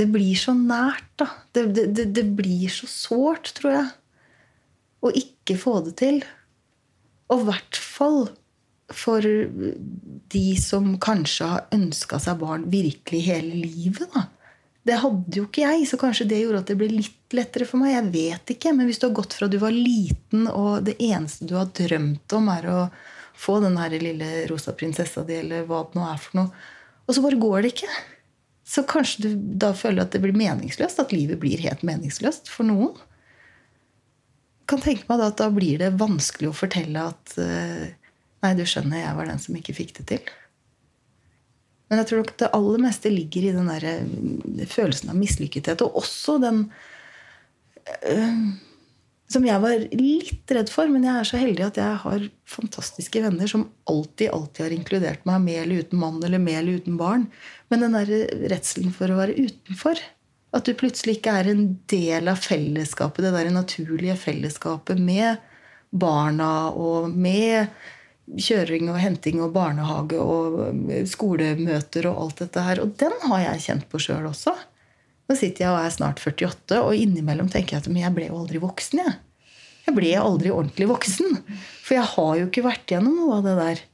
[0.00, 1.26] Det blir så nært, da.
[1.52, 3.88] Det, det, det blir så sårt, tror jeg,
[5.04, 6.22] å ikke få det til.
[7.28, 8.30] Og i hvert fall
[8.94, 9.24] for
[10.30, 14.06] de som kanskje har ønska seg barn virkelig hele livet.
[14.14, 14.26] da.
[14.86, 17.82] Det hadde jo ikke jeg, så kanskje det gjorde at det ble litt lettere for
[17.82, 17.94] meg.
[17.94, 21.46] Jeg vet ikke, Men hvis du har gått fra du var liten, og det eneste
[21.46, 22.78] du har drømt om, er å
[23.40, 26.64] få den her lille rosa prinsessa di, eller hva det nå er for noe,
[27.06, 27.92] og så bare går det ikke,
[28.70, 29.30] så kanskje du
[29.60, 31.00] da føler at det blir meningsløst.
[31.02, 32.94] At livet blir helt meningsløst for noen.
[34.60, 37.88] Jeg kan tenke meg da at da blir det vanskelig å fortelle at uh,
[38.40, 40.30] Nei, du skjønner, jeg var den som ikke fikk det til.
[41.90, 45.82] Men jeg tror nok det aller meste ligger i den der eh, følelsen av mislykkethet.
[45.82, 46.64] Og også den
[48.06, 48.44] øh,
[49.30, 50.90] som jeg var litt redd for.
[50.90, 55.28] Men jeg er så heldig at jeg har fantastiske venner som alltid alltid har inkludert
[55.28, 57.28] meg med eller uten mann eller med eller uten barn.
[57.70, 58.14] Men den der
[58.54, 60.02] redselen for å være utenfor.
[60.50, 65.38] At du plutselig ikke er en del av fellesskapet, det der naturlige fellesskapet med
[65.90, 67.70] barna og med
[68.38, 70.60] kjøring og henting og barnehage og
[70.90, 72.82] eh, skolemøter og alt dette her.
[72.84, 74.54] Og den har jeg kjent på sjøl også.
[75.30, 78.30] Nå sitter jeg og er snart 48, og innimellom tenker jeg at men jeg ble
[78.30, 79.04] jo aldri voksen.
[79.04, 79.14] Jeg.
[79.86, 81.38] jeg ble aldri ordentlig voksen.
[81.84, 83.84] For jeg har jo ikke vært gjennom noe av det der.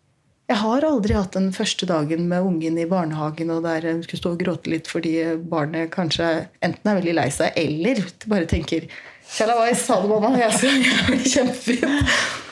[0.47, 4.21] Jeg har aldri hatt den første dagen med ungen i barnehagen og der jeg skulle
[4.21, 6.29] stå og gråte litt fordi barnet kanskje
[6.63, 8.87] enten er veldig lei seg, eller bare tenker
[9.27, 10.37] Shalawai, sa det, mamma.
[10.39, 12.45] Jeg skal kjempefint.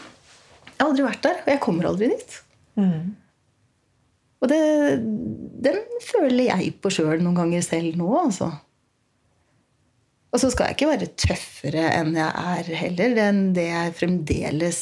[0.75, 2.37] Jeg har aldri vært der, og jeg kommer aldri dit.
[2.81, 3.15] Mm.
[4.43, 4.61] Og det,
[5.65, 8.51] den føler jeg på sjøl noen ganger selv nå, altså.
[10.35, 13.15] Og så skal jeg ikke være tøffere enn jeg er heller.
[13.15, 14.81] Det, det jeg fremdeles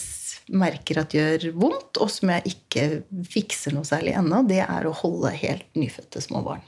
[0.52, 2.86] merker at gjør vondt, og som jeg ikke
[3.30, 6.64] fikser noe særlig ennå, det er å holde helt nyfødte små barn.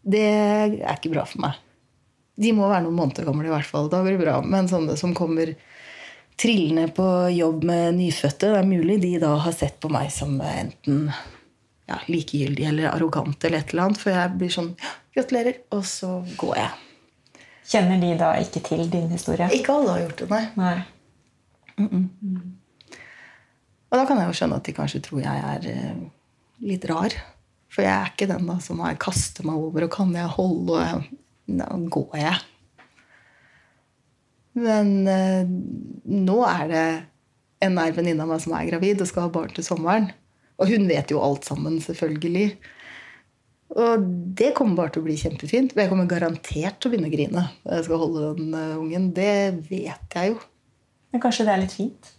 [0.00, 1.58] Det er ikke bra for meg.
[2.40, 3.90] De må være noen måneder gamle i hvert fall.
[3.92, 4.38] Da blir det bra.
[4.44, 5.52] Men sånne som kommer
[6.40, 10.38] trillende på jobb med nyfødte, det er mulig de da har sett på meg som
[10.40, 11.10] enten
[11.90, 14.00] ja, likegyldig eller arrogant eller et eller annet.
[14.00, 14.72] For jeg blir sånn
[15.14, 15.58] Gratulerer.
[15.74, 16.70] Og så går jeg.
[17.70, 19.48] Kjenner de da ikke til din historie?
[19.54, 20.44] Ikke alle har gjort det, nei.
[20.56, 20.76] nei.
[21.78, 22.40] Mm -mm.
[23.90, 25.96] Og da kan jeg jo skjønne at de kanskje tror jeg er eh,
[26.60, 27.14] litt rar.
[27.70, 30.72] For jeg er ikke den da som har kastet meg over, og kan jeg holde,
[30.72, 31.02] og
[31.46, 32.36] da går jeg.
[34.60, 35.48] Men eh,
[36.10, 36.84] nå er det
[37.64, 40.10] en nær venninne av meg som er gravid og skal ha barn til sommeren.
[40.60, 42.52] Og hun vet jo alt sammen, selvfølgelig.
[43.80, 44.06] Og
[44.36, 45.76] det kommer bare til å bli kjempefint.
[45.78, 49.10] Jeg kommer garantert til å begynne å grine når jeg skal holde den uh, ungen.
[49.16, 49.34] Det
[49.68, 50.40] vet jeg jo.
[51.14, 52.10] Men kanskje det er litt fint?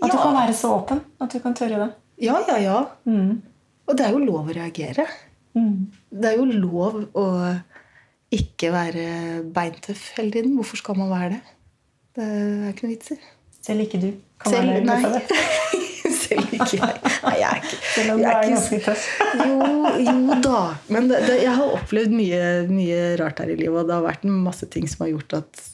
[0.00, 0.12] At ja.
[0.12, 1.00] du kan være så åpen?
[1.20, 1.88] At du kan tørre det?
[2.20, 2.78] Ja, ja, ja.
[3.08, 3.40] Mm.
[3.88, 5.06] Og det er jo lov å reagere.
[5.56, 5.90] Mm.
[6.12, 7.24] Det er jo lov å
[8.30, 9.04] ikke være
[9.54, 10.54] beintøff hele tiden.
[10.58, 11.40] Hvorfor skal man være det?
[12.16, 13.18] Det er ikke noe vits i.
[13.60, 14.10] Selv ikke du
[14.40, 15.00] kan Selv, være nei.
[16.20, 16.96] Selv ikke jeg.
[17.24, 19.06] Nei, jeg er ikke Selv om du er ganske tøff.
[19.42, 19.58] jo,
[20.06, 20.62] jo da.
[20.88, 24.06] Men det, det, jeg har opplevd mye, mye, rart her i livet, og det har
[24.06, 25.64] vært masse ting som har gjort at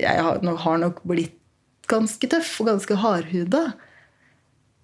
[0.00, 1.36] jeg har, har nok blitt
[1.90, 3.64] ganske tøff og ganske hardhuda.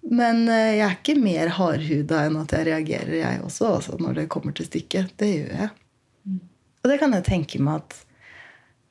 [0.07, 4.21] Men eh, jeg er ikke mer hardhuda enn at jeg reagerer, jeg også, altså, når
[4.21, 5.13] det kommer til stykket.
[5.19, 5.71] Det gjør jeg.
[6.87, 7.97] Og det kan jeg tenke meg at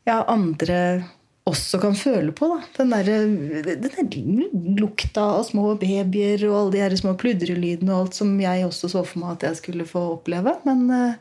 [0.06, 0.78] ja, andre
[1.48, 2.50] også kan føle på.
[2.52, 2.58] Da.
[2.76, 3.08] Den der,
[4.76, 8.92] lukta av små babyer og alle de her små pludrelydene og alt som jeg også
[8.92, 10.58] så for meg at jeg skulle få oppleve.
[10.68, 11.16] Men uh,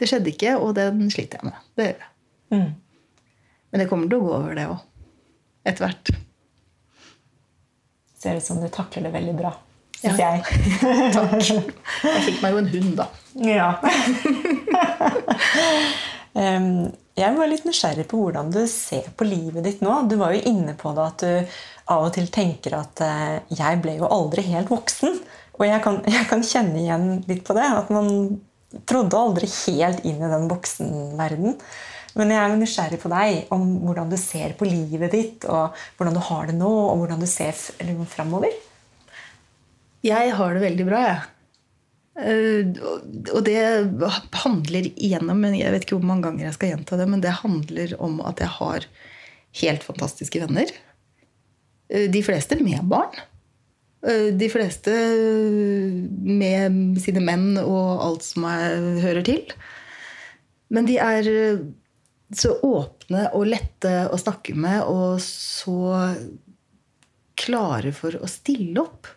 [0.00, 1.70] det skjedde ikke, og den sliter jeg med.
[1.76, 2.12] Det gjør jeg.
[2.54, 2.70] Mm.
[3.68, 4.80] Men det kommer til å gå over, det òg.
[5.68, 6.14] Etter hvert
[8.24, 9.52] ser ut som du takler det veldig bra.
[10.00, 10.30] Syns ja.
[10.32, 10.40] jeg.
[11.16, 11.34] Takk.
[12.04, 13.06] Jeg fikk meg jo en hund, da.
[13.44, 13.68] Ja.
[16.34, 20.00] um, jeg var litt nysgjerrig på hvordan du ser på livet ditt nå.
[20.10, 21.56] Du var jo inne på det at du
[21.94, 25.18] av og til tenker at uh, jeg ble jo aldri helt voksen.
[25.58, 27.66] Og jeg kan, jeg kan, kjenne igjen litt på det.
[27.66, 28.10] At man
[28.90, 31.58] trodde aldri helt inn i den voksenverdenen.
[32.14, 36.14] Men jeg er nysgjerrig på deg om hvordan du ser på livet ditt, og hvordan
[36.14, 37.54] du har det nå, og hvordan du ser
[38.12, 38.54] framover.
[40.04, 41.33] Jeg har det veldig bra, jeg.
[42.14, 42.70] Eh,
[43.34, 43.58] og det
[44.44, 47.94] handler igjennom Jeg vet ikke hvor mange ganger jeg skal gjenta det, men det handler
[47.98, 48.88] om at jeg har
[49.62, 50.70] helt fantastiske venner.
[51.90, 53.18] Eh, de fleste med barn.
[54.06, 54.94] Eh, de fleste
[56.22, 59.56] med sine menn og alt som jeg hører til.
[60.74, 61.28] Men de er
[62.34, 66.14] så åpne og lette å snakke med, og så
[67.38, 69.10] klare for å stille opp.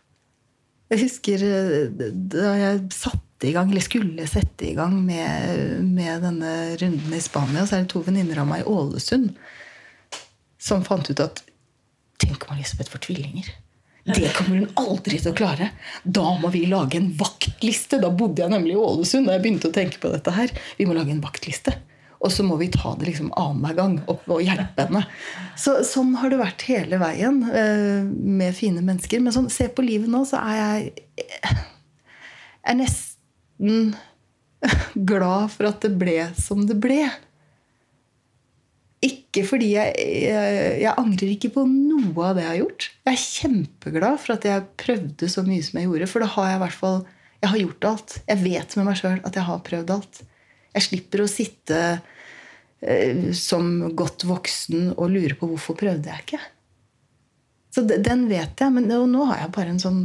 [0.88, 6.24] Jeg husker eh, da jeg satte i gang, eller skulle sette i gang med, med
[6.26, 9.34] denne runden i Spania, så er det to venninner av meg i Ålesund
[10.58, 11.44] som fant ut at
[12.18, 13.50] Tenk om Elisabeth får tvillinger.
[14.08, 15.68] Det kommer hun aldri til å klare.
[16.02, 18.00] Da må vi lage en vaktliste.
[18.02, 20.54] Da bodde jeg nemlig i Ålesund da jeg begynte å tenke på dette her.
[20.80, 21.76] Vi må lage en vaktliste.
[22.18, 25.04] Og så må vi ta det liksom annenhver gang og, og hjelpe henne.
[25.60, 29.22] Så, sånn har det vært hele veien eh, med fine mennesker.
[29.22, 30.90] Men sånn, se på livet nå, så er jeg
[32.68, 33.96] er nesten
[35.10, 37.04] glad for at det ble som det ble.
[39.06, 39.94] Ikke fordi jeg,
[40.26, 42.88] jeg, jeg, angrer ikke på noe av det jeg har gjort.
[43.06, 46.10] Jeg er kjempeglad for at jeg prøvde så mye som jeg gjorde.
[46.10, 47.00] For da har jeg i hvert fall
[47.38, 48.18] jeg har gjort alt.
[48.26, 50.22] Jeg vet med meg sjøl at jeg har prøvd alt.
[50.78, 51.82] Jeg slipper å sitte
[52.86, 56.42] eh, som godt voksen og lure på hvorfor prøvde jeg ikke.
[57.74, 58.74] Så den vet jeg.
[58.74, 60.02] Men nå har jeg bare en sånn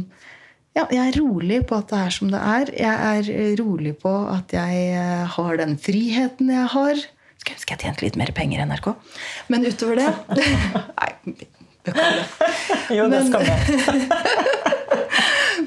[0.73, 2.71] ja, jeg er rolig på at det er som det er.
[2.73, 7.03] Jeg er rolig på at jeg eh, har den friheten jeg har.
[7.37, 8.93] Skulle ønske jeg tjente litt mer penger i NRK.
[9.53, 10.09] Men utover det
[10.97, 11.11] Nei,
[11.85, 12.25] bør ikke det.
[12.97, 14.72] Jo, det skal vi.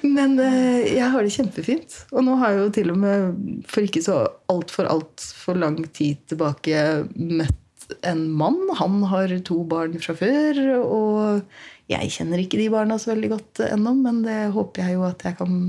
[0.02, 2.00] Men eh, jeg har det kjempefint.
[2.12, 4.18] Og nå har jeg jo til og med for ikke så
[4.52, 6.82] altfor altfor lang tid tilbake
[7.14, 7.62] møtt
[8.06, 8.58] en mann.
[8.80, 10.60] Han har to barn fra før.
[10.82, 15.06] Og jeg kjenner ikke de barna så veldig godt ennå, men det håper jeg jo
[15.06, 15.60] at jeg kan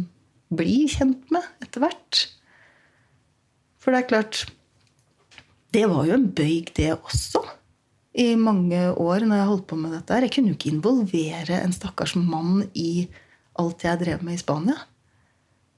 [0.57, 2.23] bli kjent med etter hvert.
[3.78, 4.45] For det er klart
[5.71, 7.43] Det var jo en bøyg, det også.
[8.17, 10.19] I mange år når jeg holdt på med dette.
[10.23, 13.05] Jeg kunne jo ikke involvere en stakkars mann i
[13.62, 14.78] alt jeg drev med i Spania.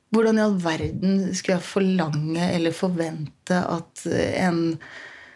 [0.09, 4.79] Hvordan i all verden skulle jeg forlange eller forvente at en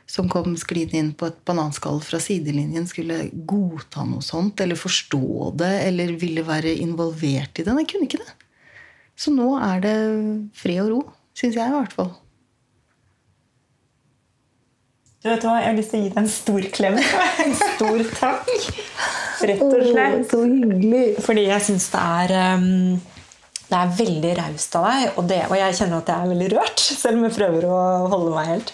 [0.09, 5.53] som kom sklidende inn på et bananskall fra sidelinjen, skulle godta noe sånt, eller forstå
[5.61, 7.77] det, eller ville være involvert i det.
[7.81, 8.33] Jeg kunne ikke det.
[9.15, 9.95] Så nå er det
[10.57, 11.01] fred og ro,
[11.37, 12.11] syns jeg i hvert fall.
[15.23, 16.97] Du vet hva, Jeg har lyst til å gi deg en stor klem.
[17.45, 18.49] En stor takk.
[19.41, 20.19] Rett og slett.
[20.19, 21.05] Oh, så hyggelig.
[21.23, 22.99] Fordi jeg syns det er um,
[23.69, 26.51] Det er veldig raust av deg, og, det, og jeg kjenner at jeg er veldig
[26.53, 27.79] rørt, selv om jeg prøver å
[28.13, 28.73] holde meg helt.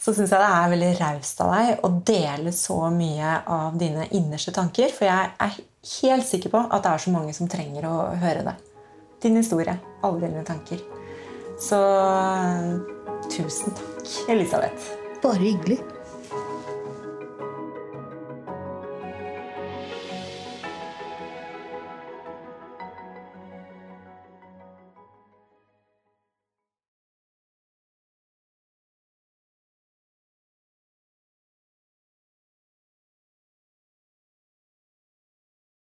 [0.00, 4.06] Så syns jeg det er veldig raust av deg å dele så mye av dine
[4.16, 4.88] innerste tanker.
[4.96, 5.58] For jeg er
[6.00, 8.56] helt sikker på at det er så mange som trenger å høre det.
[9.20, 9.76] Din historie.
[10.00, 10.80] Alle dine tanker.
[11.60, 11.76] Så
[13.28, 14.94] tusen takk, Elisabeth.
[15.20, 15.82] Bare hyggelig.